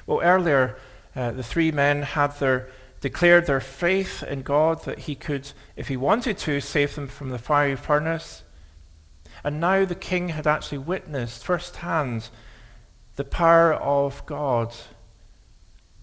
Well, 0.05 0.22
earlier, 0.22 0.78
uh, 1.16 1.32
the 1.32 1.43
three 1.43 1.72
men 1.72 2.03
had 2.03 2.38
their 2.39 2.70
declared 3.01 3.45
their 3.45 3.62
faith 3.62 4.24
in 4.24 4.41
God 4.41 4.84
that 4.84 4.99
he 4.99 5.16
could, 5.16 5.51
if 5.76 5.88
he 5.88 5.95
wanted 5.95 6.38
to, 6.39 6.60
save 6.60 6.95
them 6.95 7.07
from 7.07 7.30
the 7.30 7.38
fiery 7.38 7.76
furnace. 7.76 8.43
And 9.44 9.60
now 9.60 9.86
the 9.86 9.96
king 9.96 10.30
had 10.30 10.48
actually 10.48 10.80
witnessed 10.80 11.44
firsthand 11.44 12.30
the 13.16 13.24
power 13.24 13.74
of 13.74 14.26
God 14.26 14.76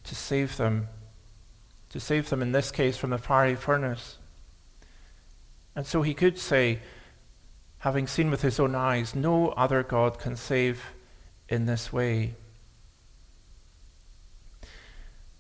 to 0.05 0.15
save 0.15 0.57
them, 0.57 0.89
to 1.91 2.01
save 2.01 2.31
them 2.31 2.43
in 2.43 2.53
this 2.53 2.71
case 2.71 2.97
from 2.97 3.11
the 3.11 3.19
fiery 3.19 3.57
furnace. 3.57 4.19
And 5.75 5.87
so 5.87 6.03
he 6.03 6.15
could 6.15 6.39
say, 6.39 6.81
having 7.79 8.07
seen 8.07 8.31
with 8.31 8.43
his 8.43 8.59
own 8.59 8.75
eyes, 8.75 9.15
no 9.15 9.49
other 9.51 9.83
God 9.83 10.19
can 10.19 10.37
save 10.37 10.95
in 11.49 11.67
this 11.67 11.93
way. 11.93 12.35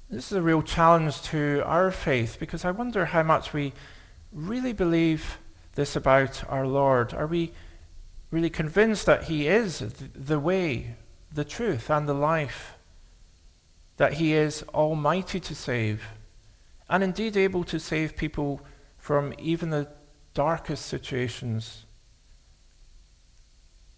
This 0.09 0.30
is 0.30 0.38
a 0.38 0.42
real 0.42 0.62
challenge 0.62 1.20
to 1.22 1.62
our 1.64 1.90
faith 1.90 2.36
because 2.38 2.64
I 2.64 2.70
wonder 2.70 3.07
how 3.07 3.24
much 3.24 3.53
we 3.53 3.72
really 4.32 4.72
believe 4.72 5.38
this 5.74 5.97
about 5.97 6.44
our 6.49 6.66
Lord. 6.66 7.12
Are 7.12 7.26
we 7.26 7.53
really 8.30 8.50
convinced 8.50 9.06
that 9.06 9.24
He 9.24 9.48
is 9.48 9.78
the 10.14 10.40
way, 10.40 10.96
the 11.32 11.44
truth, 11.44 11.90
and 11.90 12.08
the 12.08 12.14
life? 12.14 12.74
That 13.96 14.14
He 14.14 14.34
is 14.34 14.62
almighty 14.74 15.40
to 15.40 15.54
save, 15.54 16.04
and 16.88 17.02
indeed 17.02 17.36
able 17.36 17.64
to 17.64 17.78
save 17.78 18.16
people 18.16 18.60
from 18.98 19.34
even 19.38 19.70
the 19.70 19.88
darkest 20.34 20.86
situations 20.86 21.84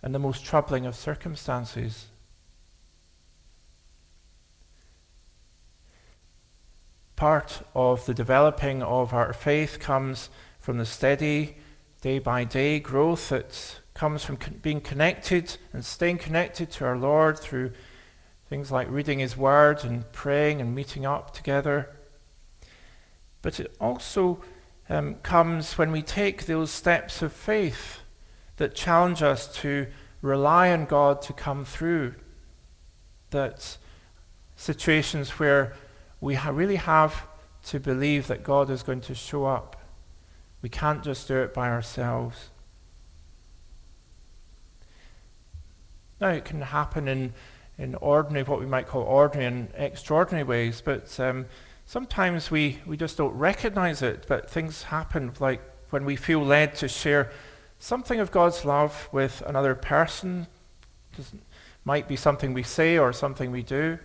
and 0.03 0.15
the 0.15 0.19
most 0.19 0.45
troubling 0.45 0.87
of 0.87 0.95
circumstances? 0.95 2.07
part 7.19 7.63
of 7.75 8.07
the 8.07 8.15
developing 8.15 8.81
of 8.81 9.13
our 9.13 9.33
faith 9.33 9.81
comes 9.81 10.31
from 10.61 10.79
the 10.79 10.87
steady, 10.87 11.57
day 12.01 12.21
by 12.21 12.45
day 12.45 12.79
growth 12.79 13.31
that 13.31 13.81
comes 13.99 14.25
from 14.25 14.37
con- 14.37 14.61
being 14.63 14.81
connected 14.81 15.57
and 15.73 15.85
staying 15.85 16.19
connected 16.19 16.71
to 16.71 16.85
our 16.85 16.97
Lord 16.97 17.37
through 17.37 17.73
things 18.49 18.71
like 18.71 18.89
reading 18.89 19.19
His 19.19 19.37
Word 19.37 19.85
and 19.85 20.11
praying 20.13 20.61
and 20.61 20.73
meeting 20.73 21.05
up 21.05 21.35
together. 21.35 21.91
But 23.43 23.59
it 23.59 23.75
also 23.81 24.41
um, 24.89 25.17
comes 25.17 25.77
when 25.77 25.91
we 25.91 26.03
take 26.03 26.47
those 26.47 26.71
steps 26.71 27.23
of 27.23 27.33
faith 27.33 27.99
that 28.59 28.77
challenge 28.77 29.21
us 29.21 29.53
to 29.63 29.89
rely 30.23 30.71
on 30.71 30.85
God 30.85 31.21
to 31.23 31.33
come 31.33 31.65
through. 31.65 32.15
That 33.31 33.79
situations 34.55 35.41
where 35.41 35.75
we 36.21 36.37
ha- 36.37 36.51
really 36.51 36.77
have 36.77 37.27
to 37.65 37.81
believe 37.81 38.29
that 38.29 38.45
God 38.45 38.71
is 38.71 38.85
going 38.85 39.01
to 39.03 39.15
show 39.17 39.45
up. 39.45 39.75
We 40.63 40.69
can't 40.69 41.03
just 41.03 41.27
do 41.27 41.39
it 41.39 41.53
by 41.53 41.69
ourselves. 41.69 42.51
Now, 46.21 46.29
it 46.31 46.45
can 46.45 46.61
happen 46.61 47.09
in, 47.09 47.33
in 47.79 47.95
ordinary, 47.97 48.45
what 48.45 48.61
we 48.61 48.67
might 48.67 48.87
call 48.87 49.03
ordinary 49.03 49.47
and 49.47 49.69
extraordinary 49.75 50.45
ways, 50.45 50.83
but 50.85 51.19
um, 51.21 51.47
sometimes 51.87 52.51
we, 52.51 52.79
we 52.87 52.97
just 52.97 53.17
don't 53.17 53.35
recognize 53.35 54.03
it. 54.03 54.27
But 54.29 54.51
things 54.51 54.85
happen, 54.85 55.33
like 55.39 55.61
when 55.91 56.05
we 56.05 56.17
feel 56.17 56.45
led 56.45 56.75
to 56.77 56.89
share 56.89 57.31
something 57.79 58.21
of 58.21 58.31
God's 58.31 58.65
love 58.65 59.09
with 59.13 59.43
another 59.47 59.75
person. 59.75 60.47
It 61.17 61.27
might 61.85 62.09
be 62.09 62.17
something 62.17 62.53
we 62.53 62.63
say 62.63 62.99
or 62.99 63.13
something 63.13 63.51
we 63.51 63.63
do. 63.63 63.99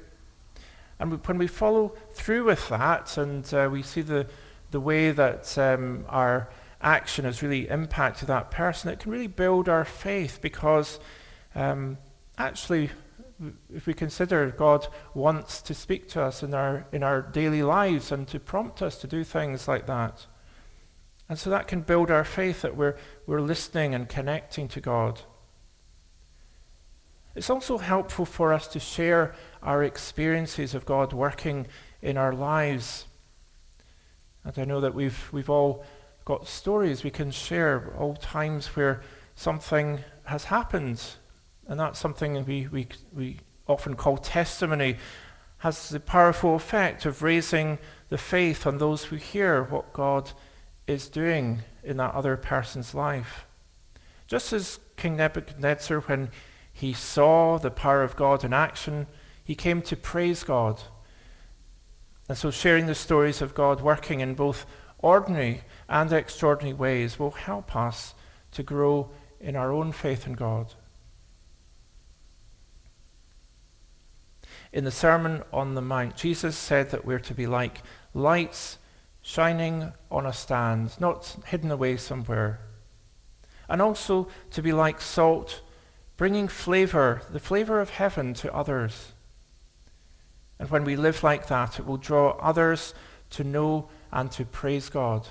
And 1.00 1.26
when 1.26 1.38
we 1.38 1.48
follow 1.48 1.96
through 2.12 2.46
with 2.46 2.70
that 2.70 3.18
and 3.18 3.52
uh, 3.54 3.68
we 3.72 3.82
see 3.82 4.02
the, 4.02 4.28
the 4.72 4.80
way 4.80 5.12
that 5.12 5.58
um, 5.58 6.06
our 6.08 6.50
action 6.82 7.26
has 7.26 7.42
really 7.42 7.68
impacted 7.68 8.28
that 8.28 8.52
person, 8.52 8.92
it 8.92 9.00
can 9.00 9.12
really 9.12 9.28
build 9.28 9.68
our 9.68 9.86
faith 9.86 10.40
because 10.42 11.00
um, 11.56 11.98
actually, 12.38 12.90
if 13.74 13.88
we 13.88 13.94
consider 13.94 14.52
God 14.52 14.88
wants 15.14 15.62
to 15.64 15.74
speak 15.74 16.10
to 16.10 16.22
us 16.22 16.44
in 16.44 16.54
our, 16.54 16.88
in 16.92 17.04
our 17.04 17.22
daily 17.22 17.64
lives 17.64 18.12
and 18.12 18.28
to 18.30 18.40
prompt 18.40 18.82
us 18.82 18.98
to 19.00 19.08
do 19.08 19.24
things 19.24 19.68
like 19.68 19.88
that. 19.88 20.28
And 21.30 21.40
so 21.40 21.50
that 21.50 21.68
can 21.68 21.82
build 21.82 22.12
our 22.12 22.24
faith 22.24 22.62
that 22.62 22.76
we're, 22.76 22.96
we're 23.26 23.42
listening 23.42 23.96
and 23.96 24.08
connecting 24.08 24.68
to 24.70 24.82
God. 24.82 25.22
It's 27.36 27.50
also 27.50 27.80
helpful 27.80 28.26
for 28.26 28.54
us 28.54 28.68
to 28.68 28.80
share 28.80 29.34
our 29.64 29.84
experiences 29.84 30.76
of 30.76 30.86
God 30.86 31.14
working 31.14 31.68
in 32.02 32.18
our 32.18 32.34
lives. 32.34 33.06
And 34.44 34.58
I 34.60 34.66
know 34.66 34.82
that 34.82 34.94
we've, 34.94 35.30
we've 35.32 35.50
all 35.50 35.84
got 36.26 36.48
stories 36.48 37.04
we 37.04 37.10
can 37.10 37.32
share, 37.32 37.96
all 37.98 38.16
times 38.16 38.68
where 38.76 39.02
something 39.36 40.00
has 40.26 40.46
happened. 40.46 41.02
And 41.68 41.80
that's 41.80 42.00
something 42.00 42.46
we, 42.46 42.68
we, 42.68 42.88
we 43.14 43.38
often 43.68 43.96
call 43.96 44.18
testimony, 44.18 44.98
has 45.60 45.90
the 45.90 46.00
powerful 46.00 46.56
effect 46.56 47.06
of 47.06 47.22
raising 47.22 47.80
the 48.10 48.18
faith 48.18 48.68
on 48.68 48.78
those 48.78 49.06
who 49.06 49.16
hear 49.16 49.64
what 49.64 49.94
God 49.94 50.32
is 50.88 51.08
doing 51.08 51.62
in 51.84 51.98
that 51.98 52.14
other 52.14 52.36
person's 52.36 52.94
life. 52.94 53.46
Just 54.28 54.52
as 54.52 54.80
King 54.98 55.18
Nebuchadnezzar, 55.18 56.02
when 56.02 56.30
he 56.74 56.92
saw 56.92 57.60
the 57.60 57.72
power 57.72 58.02
of 58.02 58.16
God 58.16 58.44
in 58.44 58.52
action. 58.52 59.06
He 59.44 59.56
came 59.56 59.82
to 59.84 59.96
praise 59.96 60.44
God. 60.44 60.82
And 62.28 62.38
so, 62.38 62.50
sharing 62.50 62.88
the 62.88 62.96
stories 62.96 63.42
of 63.42 63.54
God 63.54 63.82
working 63.82 64.22
in 64.22 64.34
both 64.34 64.66
ordinary 64.98 65.62
and 65.88 66.12
extraordinary 66.12 66.74
ways 66.74 67.20
will 67.20 67.32
help 67.32 67.76
us 67.76 68.16
to 68.54 68.64
grow 68.64 69.12
in 69.40 69.56
our 69.56 69.72
own 69.72 69.92
faith 69.92 70.26
in 70.26 70.34
God. 70.34 70.74
In 74.74 74.86
the 74.86 74.92
Sermon 74.92 75.44
on 75.54 75.76
the 75.76 75.82
Mount, 75.84 76.16
Jesus 76.16 76.58
said 76.58 76.90
that 76.90 77.06
we're 77.06 77.20
to 77.20 77.36
be 77.36 77.46
like 77.46 77.84
lights 78.16 78.80
shining 79.22 79.94
on 80.10 80.26
a 80.26 80.34
stand, 80.34 81.00
not 81.00 81.38
hidden 81.46 81.70
away 81.70 81.96
somewhere. 81.96 82.60
And 83.70 83.84
also 83.84 84.28
to 84.50 84.64
be 84.64 84.74
like 84.74 85.00
salt 85.00 85.62
bringing 86.18 86.48
flavor, 86.48 87.22
the 87.30 87.40
flavor 87.40 87.80
of 87.80 87.92
heaven 87.92 88.34
to 88.34 88.52
others. 88.52 89.14
And 90.58 90.72
when 90.72 90.86
we 90.86 90.96
live 90.96 91.22
like 91.22 91.48
that, 91.48 91.78
it 91.78 91.86
will 91.86 91.98
draw 91.98 92.32
others 92.40 92.96
to 93.32 93.44
know 93.44 93.90
and 94.12 94.32
to 94.32 94.44
praise 94.44 94.90
God. 94.90 95.28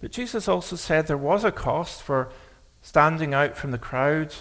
But 0.00 0.10
Jesus 0.10 0.48
also 0.48 0.74
said 0.74 1.06
there 1.06 1.16
was 1.16 1.44
a 1.44 1.52
cost 1.52 2.02
for 2.02 2.32
standing 2.82 3.34
out 3.34 3.56
from 3.56 3.70
the 3.70 3.78
crowd, 3.78 4.34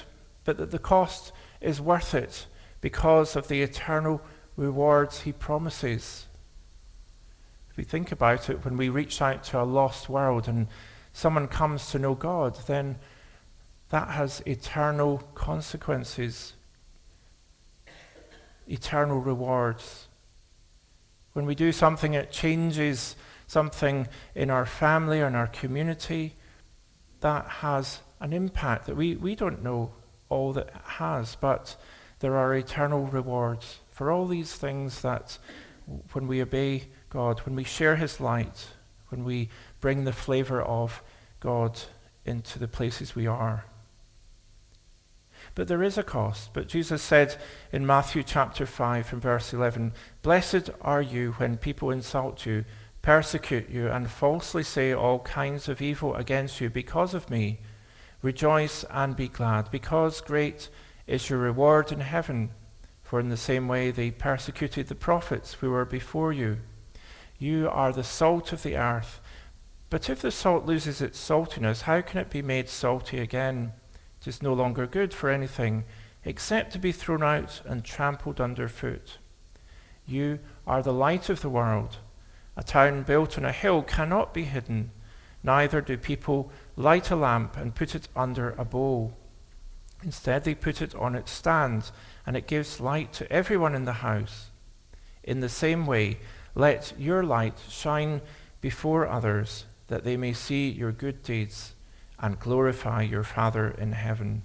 but 0.44 0.58
that 0.58 0.72
the 0.72 0.80
cost 0.80 1.34
is 1.62 1.82
worth 1.82 2.14
it 2.14 2.46
because 2.82 3.36
of 3.36 3.48
the 3.48 3.62
eternal 3.62 4.22
rewards 4.56 5.22
he 5.22 5.32
promises. 5.32 6.28
If 7.70 7.78
we 7.78 7.84
think 7.84 8.12
about 8.12 8.50
it, 8.50 8.64
when 8.66 8.78
we 8.78 8.90
reach 8.90 9.22
out 9.22 9.44
to 9.46 9.62
a 9.62 9.64
lost 9.64 10.10
world 10.10 10.48
and 10.48 10.68
someone 11.14 11.48
comes 11.48 11.92
to 11.92 12.00
know 12.00 12.16
God, 12.16 12.58
then 12.68 12.98
that 13.90 14.10
has 14.10 14.42
eternal 14.46 15.20
consequences, 15.34 16.54
eternal 18.68 19.20
rewards. 19.20 20.08
When 21.34 21.46
we 21.46 21.56
do 21.56 21.72
something 21.72 22.14
it 22.14 22.32
changes 22.32 23.16
something 23.48 24.08
in 24.36 24.50
our 24.50 24.66
family 24.66 25.22
or 25.22 25.28
in 25.28 25.36
our 25.36 25.48
community, 25.48 26.36
that 27.22 27.46
has 27.48 28.00
an 28.20 28.32
impact 28.32 28.86
that 28.86 28.96
we, 28.96 29.16
we 29.16 29.36
don't 29.36 29.64
know 29.64 29.92
all 30.30 30.54
that 30.54 30.68
it 30.68 30.74
has, 30.84 31.36
but 31.36 31.76
there 32.20 32.38
are 32.38 32.54
eternal 32.56 33.06
rewards 33.06 33.80
for 33.92 34.12
all 34.12 34.28
these 34.28 34.54
things 34.54 35.02
that 35.02 35.38
when 36.14 36.28
we 36.28 36.42
obey 36.42 36.84
God, 37.10 37.40
when 37.40 37.56
we 37.56 37.64
share 37.64 37.96
His 37.96 38.20
light, 38.20 38.68
when 39.10 39.24
we 39.24 39.50
bring 39.82 40.04
the 40.04 40.14
flavor 40.14 40.62
of 40.62 41.04
God 41.40 41.80
into 42.26 42.60
the 42.60 42.68
places 42.68 43.16
we 43.16 43.28
are. 43.28 43.66
But 45.56 45.68
there 45.68 45.84
is 45.84 45.98
a 45.98 46.04
cost. 46.04 46.52
But 46.54 46.68
Jesus 46.68 47.02
said 47.02 47.36
in 47.72 47.86
Matthew 47.86 48.24
chapter 48.24 48.66
5 48.66 49.14
and 49.14 49.22
verse 49.22 49.54
11, 49.54 49.94
Blessed 50.22 50.70
are 50.82 51.02
you 51.02 51.34
when 51.34 51.58
people 51.58 51.92
insult 51.92 52.46
you, 52.46 52.66
persecute 53.02 53.70
you, 53.70 53.88
and 53.88 54.10
falsely 54.10 54.64
say 54.64 54.94
all 54.94 55.20
kinds 55.20 55.68
of 55.68 55.82
evil 55.82 56.16
against 56.16 56.62
you 56.62 56.70
because 56.70 57.14
of 57.14 57.30
me. 57.30 57.60
Rejoice 58.22 58.84
and 58.90 59.16
be 59.16 59.28
glad, 59.28 59.72
because 59.72 60.22
great 60.22 60.70
is 61.08 61.30
your 61.30 61.40
reward 61.40 61.92
in 61.92 62.02
heaven. 62.02 62.52
For 63.02 63.20
in 63.20 63.30
the 63.30 63.38
same 63.38 63.68
way 63.68 63.92
they 63.92 64.12
persecuted 64.12 64.88
the 64.88 64.96
prophets 64.96 65.54
who 65.54 65.72
were 65.72 65.86
before 65.86 66.32
you. 66.32 66.58
You 67.40 67.70
are 67.72 67.92
the 67.92 68.04
salt 68.04 68.52
of 68.52 68.64
the 68.64 68.78
earth. 68.78 69.20
But 69.90 70.10
if 70.10 70.22
the 70.22 70.32
salt 70.32 70.66
loses 70.66 71.02
its 71.02 71.18
saltiness, 71.18 71.84
how 71.84 72.02
can 72.02 72.20
it 72.20 72.30
be 72.30 72.42
made 72.42 72.70
salty 72.70 73.20
again? 73.20 73.74
It 74.22 74.28
is 74.28 74.44
no 74.44 74.54
longer 74.54 74.86
good 74.86 75.14
for 75.14 75.30
anything 75.30 75.86
except 76.26 76.74
to 76.74 76.80
be 76.80 76.92
thrown 76.92 77.24
out 77.24 77.62
and 77.66 77.84
trampled 77.84 78.42
underfoot. 78.42 79.18
You 80.06 80.40
are 80.68 80.84
the 80.84 80.94
light 80.94 81.30
of 81.30 81.42
the 81.42 81.50
world. 81.50 81.98
A 82.58 82.64
town 82.64 83.04
built 83.04 83.38
on 83.38 83.46
a 83.46 83.52
hill 83.52 83.82
cannot 83.82 84.34
be 84.34 84.44
hidden, 84.44 84.92
Neither 85.44 85.82
do 85.82 85.98
people 85.98 86.52
light 86.76 87.12
a 87.12 87.16
lamp 87.16 87.56
and 87.58 87.76
put 87.76 87.96
it 87.96 88.08
under 88.16 88.52
a 88.52 88.66
bowl. 88.66 89.14
Instead, 90.04 90.44
they 90.44 90.56
put 90.56 90.82
it 90.82 90.96
on 90.96 91.16
its 91.16 91.32
stand, 91.32 91.92
and 92.26 92.38
it 92.38 92.48
gives 92.48 92.80
light 92.80 93.12
to 93.14 93.32
everyone 93.32 93.76
in 93.76 93.86
the 93.86 93.94
house. 93.94 94.50
In 95.24 95.40
the 95.40 95.50
same 95.50 95.86
way, 95.86 96.20
let 96.56 96.94
your 96.98 97.24
light 97.24 97.58
shine 97.70 98.22
before 98.62 99.08
others, 99.08 99.66
that 99.88 100.04
they 100.04 100.18
may 100.18 100.34
see 100.34 100.70
your 100.70 100.92
good 100.92 101.24
deeds 101.24 101.74
and 102.20 102.40
glorify 102.40 103.02
your 103.02 103.24
Father 103.24 103.70
in 103.70 103.94
heaven. 103.94 104.44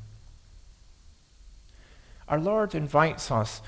Our 2.28 2.40
Lord 2.40 2.74
invites 2.74 3.30
us 3.30 3.60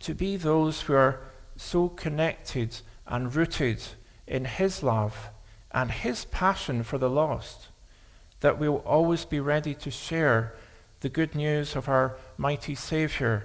to 0.00 0.14
be 0.14 0.36
those 0.36 0.82
who 0.82 0.94
are 0.94 1.20
so 1.56 1.88
connected 1.88 2.76
and 3.06 3.34
rooted 3.34 3.82
in 4.26 4.44
His 4.46 4.82
love 4.82 5.30
and 5.72 5.90
His 5.90 6.24
passion 6.26 6.82
for 6.82 6.98
the 6.98 7.10
lost 7.10 7.68
that 8.40 8.58
we 8.58 8.68
will 8.68 8.78
always 8.78 9.24
be 9.24 9.40
ready 9.40 9.74
to 9.74 9.90
share 9.90 10.54
the 11.00 11.08
good 11.08 11.34
news 11.34 11.76
of 11.76 11.88
our 11.88 12.16
mighty 12.36 12.74
Saviour, 12.74 13.44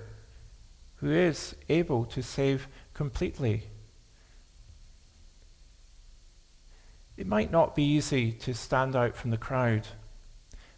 who 0.98 1.12
is 1.12 1.56
able 1.70 2.06
to 2.06 2.22
save 2.22 2.68
completely. 2.94 3.64
It 7.18 7.28
might 7.28 7.52
not 7.52 7.76
be 7.76 7.84
easy 7.84 8.32
to 8.34 8.54
stand 8.54 8.96
out 8.96 9.16
from 9.16 9.32
the 9.32 9.38
crowd, 9.38 9.88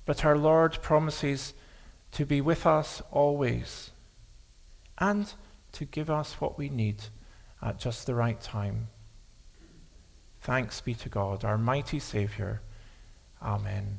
but 0.06 0.24
our 0.24 0.38
Lord 0.38 0.82
promises 0.82 1.54
to 2.12 2.26
be 2.26 2.42
with 2.42 2.66
us 2.66 3.02
always 3.12 3.92
and 5.00 5.32
to 5.74 5.86
give 5.86 6.10
us 6.10 6.40
what 6.40 6.58
we 6.58 6.70
need 6.70 7.04
at 7.62 7.80
just 7.80 8.06
the 8.06 8.16
right 8.16 8.40
time. 8.40 8.88
Thanks 10.48 10.80
be 10.80 10.94
to 10.94 11.10
God, 11.10 11.44
our 11.44 11.58
mighty 11.58 12.00
Saviour. 12.00 12.62
Amen. 13.44 13.98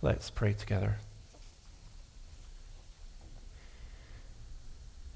Let's 0.00 0.30
pray 0.30 0.52
together. 0.52 0.98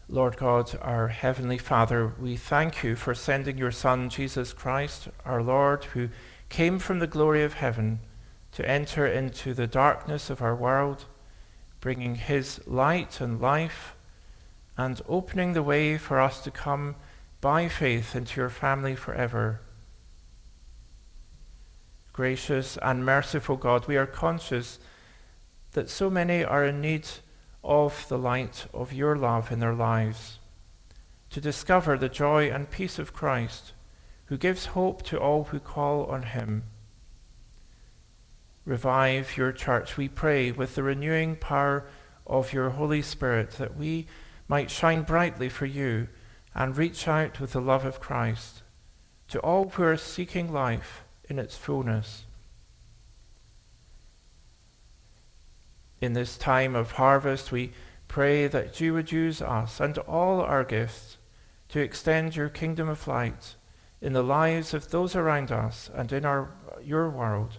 Lord 0.09 0.37
God, 0.37 0.76
our 0.83 1.07
Heavenly 1.07 1.59
Father, 1.59 2.12
we 2.20 2.37
thank 2.37 2.83
you 2.83 2.97
for 2.97 3.14
sending 3.14 3.57
your 3.57 3.70
Son, 3.70 4.09
Jesus 4.09 4.53
Christ, 4.53 5.07
our 5.24 5.45
Lord, 5.45 5.85
who 5.85 6.09
came 6.49 6.80
from 6.80 6.99
the 6.99 7.07
glory 7.07 7.45
of 7.45 7.55
heaven 7.55 8.01
to 8.51 8.68
enter 8.68 9.07
into 9.07 9.55
the 9.55 9.68
darkness 9.68 10.28
of 10.28 10.43
our 10.43 10.57
world, 10.57 11.05
bringing 11.80 12.16
his 12.16 12.61
light 12.66 13.20
and 13.20 13.41
life, 13.41 13.95
and 14.76 15.01
opening 15.09 15.53
the 15.53 15.62
way 15.62 15.97
for 15.97 16.18
us 16.18 16.43
to 16.43 16.51
come 16.51 16.97
by 17.43 17.68
faith 17.68 18.14
into 18.14 18.40
your 18.40 18.49
family 18.49 18.95
forever. 18.95 19.61
Gracious 22.12 22.78
and 22.80 23.05
merciful 23.05 23.57
God, 23.57 23.88
we 23.88 23.97
are 23.97 24.07
conscious 24.07 24.78
that 25.72 25.90
so 25.90 26.09
many 26.09 26.45
are 26.45 26.64
in 26.64 26.80
need 26.80 27.09
of 27.64 28.07
the 28.09 28.16
light 28.16 28.66
of 28.72 28.93
your 28.93 29.16
love 29.16 29.51
in 29.51 29.59
their 29.59 29.74
lives, 29.74 30.38
to 31.30 31.40
discover 31.40 31.99
the 31.99 32.09
joy 32.09 32.49
and 32.49 32.70
peace 32.70 32.99
of 32.99 33.12
Christ, 33.12 33.72
who 34.26 34.38
gives 34.38 34.66
hope 34.66 35.03
to 35.03 35.18
all 35.18 35.45
who 35.45 35.59
call 35.59 36.07
on 36.07 36.22
him. 36.22 36.62
Revive 38.64 39.36
your 39.36 39.51
church, 39.51 39.97
we 39.97 40.09
pray, 40.09 40.53
with 40.53 40.76
the 40.76 40.84
renewing 40.84 41.34
power 41.34 41.88
of 42.24 42.53
your 42.53 42.70
Holy 42.70 43.03
Spirit, 43.03 43.51
that 43.53 43.76
we 43.76 44.07
might 44.47 44.70
shine 44.70 45.03
brightly 45.03 45.49
for 45.49 45.66
you 45.66 46.07
and 46.55 46.76
reach 46.76 47.09
out 47.09 47.40
with 47.40 47.53
the 47.53 47.61
love 47.61 47.84
of 47.84 48.00
Christ 48.00 48.62
to 49.28 49.40
all 49.40 49.70
who 49.70 49.82
are 49.82 49.96
seeking 49.96 50.53
life 50.53 51.05
in 51.28 51.38
its 51.38 51.57
fullness. 51.57 52.26
In 56.00 56.12
this 56.12 56.36
time 56.36 56.74
of 56.74 56.92
harvest, 56.92 57.53
we 57.53 57.72
pray 58.09 58.46
that 58.46 58.80
you 58.80 58.92
would 58.92 59.11
use 59.11 59.40
us 59.40 59.80
and 59.80 59.96
all 59.98 60.40
our 60.40 60.64
gifts 60.64 61.16
to 61.68 61.80
extend 61.80 62.36
your 62.36 62.50
kingdom 62.50 62.88
of 62.88 63.07
light 63.09 63.57
in 64.03 64.12
the 64.12 64.22
lives 64.22 64.74
of 64.74 64.90
those 64.90 65.16
around 65.16 65.50
us 65.50 65.88
and 65.94 66.12
in 66.12 66.24
our, 66.26 66.50
your 66.82 67.09
world. 67.09 67.59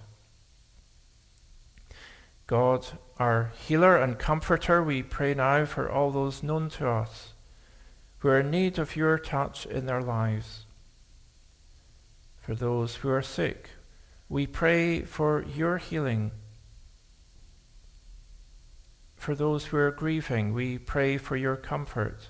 God, 2.45 2.85
our 3.17 3.51
healer 3.65 3.97
and 3.97 4.19
comforter, 4.19 4.83
we 4.83 5.01
pray 5.01 5.33
now 5.33 5.65
for 5.65 5.89
all 5.89 6.11
those 6.11 6.43
known 6.43 6.69
to 6.71 6.87
us 6.87 7.32
who 8.24 8.30
are 8.30 8.39
in 8.39 8.49
need 8.49 8.80
of 8.80 8.95
your 8.95 9.17
touch 9.17 9.65
in 9.65 9.86
their 9.86 10.01
lives. 10.01 10.65
For 12.38 12.55
those 12.55 12.95
who 12.95 13.09
are 13.09 13.21
sick, 13.21 13.71
we 14.30 14.47
pray 14.47 15.01
for 15.01 15.43
your 15.43 15.78
healing. 15.78 16.32
For 19.17 19.36
those 19.36 19.65
who 19.65 19.76
are 19.76 19.91
grieving, 19.91 20.53
we 20.53 20.78
pray 20.78 21.17
for 21.17 21.36
your 21.36 21.57
comfort. 21.57 22.30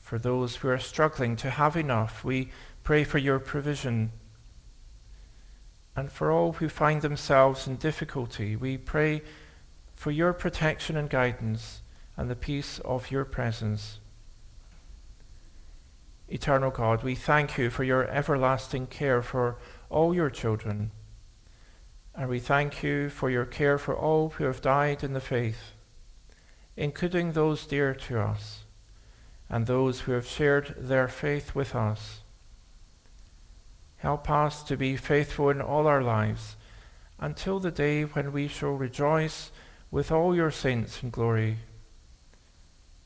For 0.00 0.16
those 0.16 0.54
who 0.54 0.68
are 0.68 0.78
struggling 0.78 1.34
to 1.36 1.50
have 1.50 1.76
enough, 1.76 2.22
we 2.22 2.50
pray 2.84 3.02
for 3.02 3.18
your 3.18 3.40
provision. 3.40 4.12
And 5.96 6.12
for 6.12 6.30
all 6.30 6.52
who 6.52 6.68
find 6.68 7.02
themselves 7.02 7.66
in 7.66 7.74
difficulty, 7.78 8.54
we 8.54 8.78
pray 8.78 9.22
for 9.92 10.12
your 10.12 10.32
protection 10.32 10.96
and 10.96 11.10
guidance 11.10 11.82
and 12.16 12.30
the 12.30 12.36
peace 12.36 12.78
of 12.84 13.10
your 13.10 13.24
presence. 13.24 13.98
Eternal 16.32 16.70
God, 16.70 17.02
we 17.02 17.14
thank 17.14 17.58
you 17.58 17.68
for 17.68 17.84
your 17.84 18.08
everlasting 18.08 18.86
care 18.86 19.20
for 19.20 19.58
all 19.90 20.14
your 20.14 20.30
children. 20.30 20.90
And 22.14 22.30
we 22.30 22.38
thank 22.38 22.82
you 22.82 23.10
for 23.10 23.28
your 23.28 23.44
care 23.44 23.76
for 23.76 23.94
all 23.94 24.30
who 24.30 24.44
have 24.44 24.62
died 24.62 25.04
in 25.04 25.12
the 25.12 25.20
faith, 25.20 25.72
including 26.74 27.32
those 27.32 27.66
dear 27.66 27.94
to 27.94 28.18
us 28.18 28.64
and 29.50 29.66
those 29.66 30.00
who 30.00 30.12
have 30.12 30.26
shared 30.26 30.74
their 30.78 31.06
faith 31.06 31.54
with 31.54 31.74
us. 31.74 32.20
Help 33.98 34.30
us 34.30 34.62
to 34.62 34.76
be 34.78 34.96
faithful 34.96 35.50
in 35.50 35.60
all 35.60 35.86
our 35.86 36.02
lives 36.02 36.56
until 37.20 37.60
the 37.60 37.70
day 37.70 38.04
when 38.04 38.32
we 38.32 38.48
shall 38.48 38.72
rejoice 38.72 39.52
with 39.90 40.10
all 40.10 40.34
your 40.34 40.50
saints 40.50 41.02
in 41.02 41.10
glory 41.10 41.58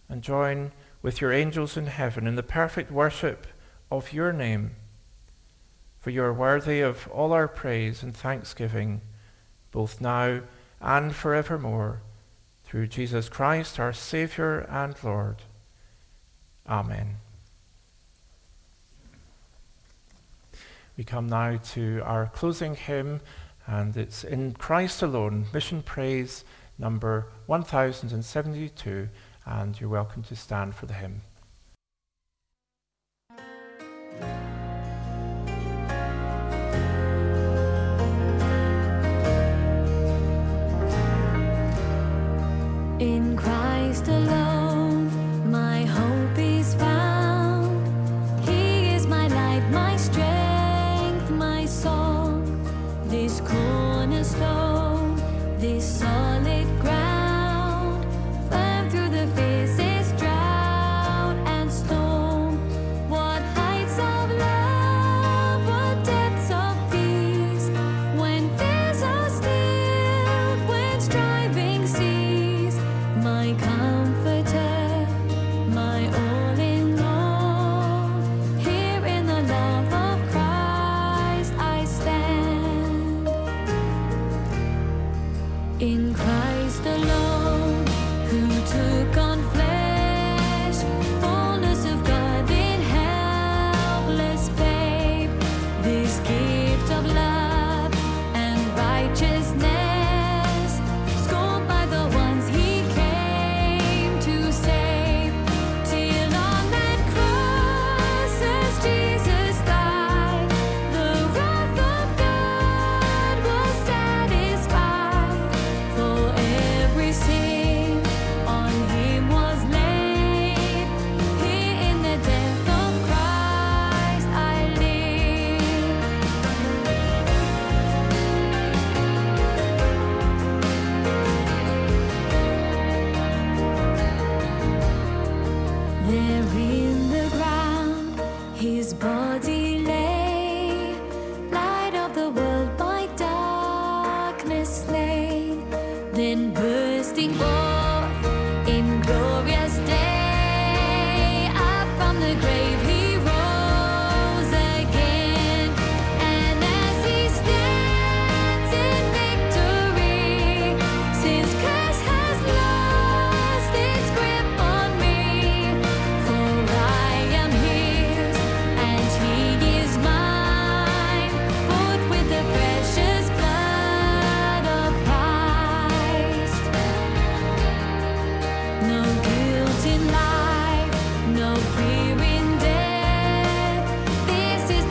and 0.08 0.22
join 0.22 0.70
with 1.06 1.20
your 1.20 1.32
angels 1.32 1.76
in 1.76 1.86
heaven 1.86 2.26
in 2.26 2.34
the 2.34 2.42
perfect 2.42 2.90
worship 2.90 3.46
of 3.92 4.12
your 4.12 4.32
name. 4.32 4.72
For 6.00 6.10
you 6.10 6.20
are 6.24 6.32
worthy 6.32 6.80
of 6.80 7.06
all 7.12 7.32
our 7.32 7.46
praise 7.46 8.02
and 8.02 8.12
thanksgiving, 8.12 9.02
both 9.70 10.00
now 10.00 10.40
and 10.80 11.14
forevermore, 11.14 12.02
through 12.64 12.88
Jesus 12.88 13.28
Christ, 13.28 13.78
our 13.78 13.92
Saviour 13.92 14.66
and 14.68 14.96
Lord. 15.04 15.42
Amen. 16.68 17.18
We 20.96 21.04
come 21.04 21.28
now 21.28 21.60
to 21.74 22.02
our 22.04 22.32
closing 22.34 22.74
hymn, 22.74 23.20
and 23.68 23.96
it's 23.96 24.24
in 24.24 24.54
Christ 24.54 25.02
alone, 25.02 25.46
Mission 25.54 25.84
Praise 25.84 26.44
number 26.80 27.28
1072, 27.46 29.08
and 29.46 29.80
you're 29.80 29.88
welcome 29.88 30.22
to 30.24 30.34
stand 30.34 30.74
for 30.74 30.86
the 30.86 30.94
hymn. 30.94 31.22
In 42.98 43.36
Christ 43.36 44.08
alone, 44.08 44.55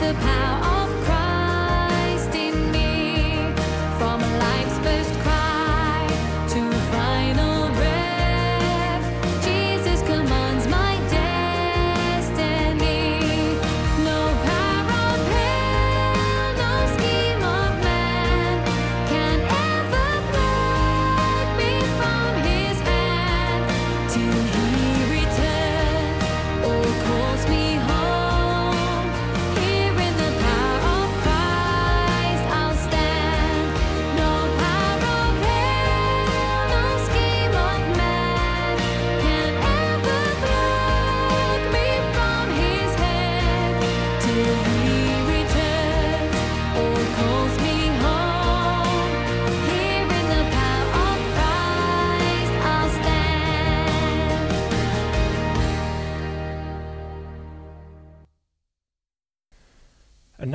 the 0.06 0.14
power 0.20 0.75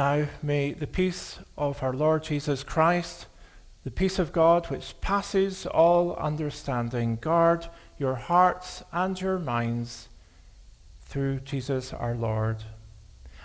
now 0.02 0.26
may 0.42 0.74
the 0.74 0.88
peace 0.88 1.38
of 1.56 1.84
our 1.84 1.94
Lord 1.94 2.24
Jesus 2.24 2.64
Christ, 2.64 3.28
the 3.84 3.92
peace 3.92 4.18
of 4.18 4.34
God 4.34 4.66
which 4.72 5.00
passes 5.00 5.68
all 5.68 6.16
understanding, 6.16 7.20
guard 7.22 7.68
your 8.00 8.16
hearts 8.16 8.82
and 8.92 9.22
your 9.22 9.38
minds 9.38 10.10
through 11.04 11.42
Jesus 11.42 11.94
our 11.94 12.16
Lord. 12.16 12.64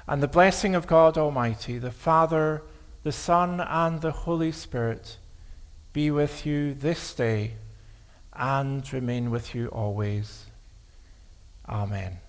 And 0.08 0.22
the 0.22 0.28
blessing 0.28 0.74
of 0.74 0.86
God 0.86 1.18
Almighty, 1.18 1.76
the 1.78 1.90
Father, 1.90 2.62
the 3.02 3.12
Son, 3.12 3.60
and 3.60 4.00
the 4.00 4.12
Holy 4.24 4.52
Spirit 4.52 5.18
be 5.92 6.10
with 6.10 6.46
you 6.46 6.72
this 6.72 7.12
day 7.12 7.52
and 8.32 8.90
remain 8.94 9.30
with 9.30 9.54
you 9.54 9.66
always. 9.66 10.46
Amen. 11.68 12.25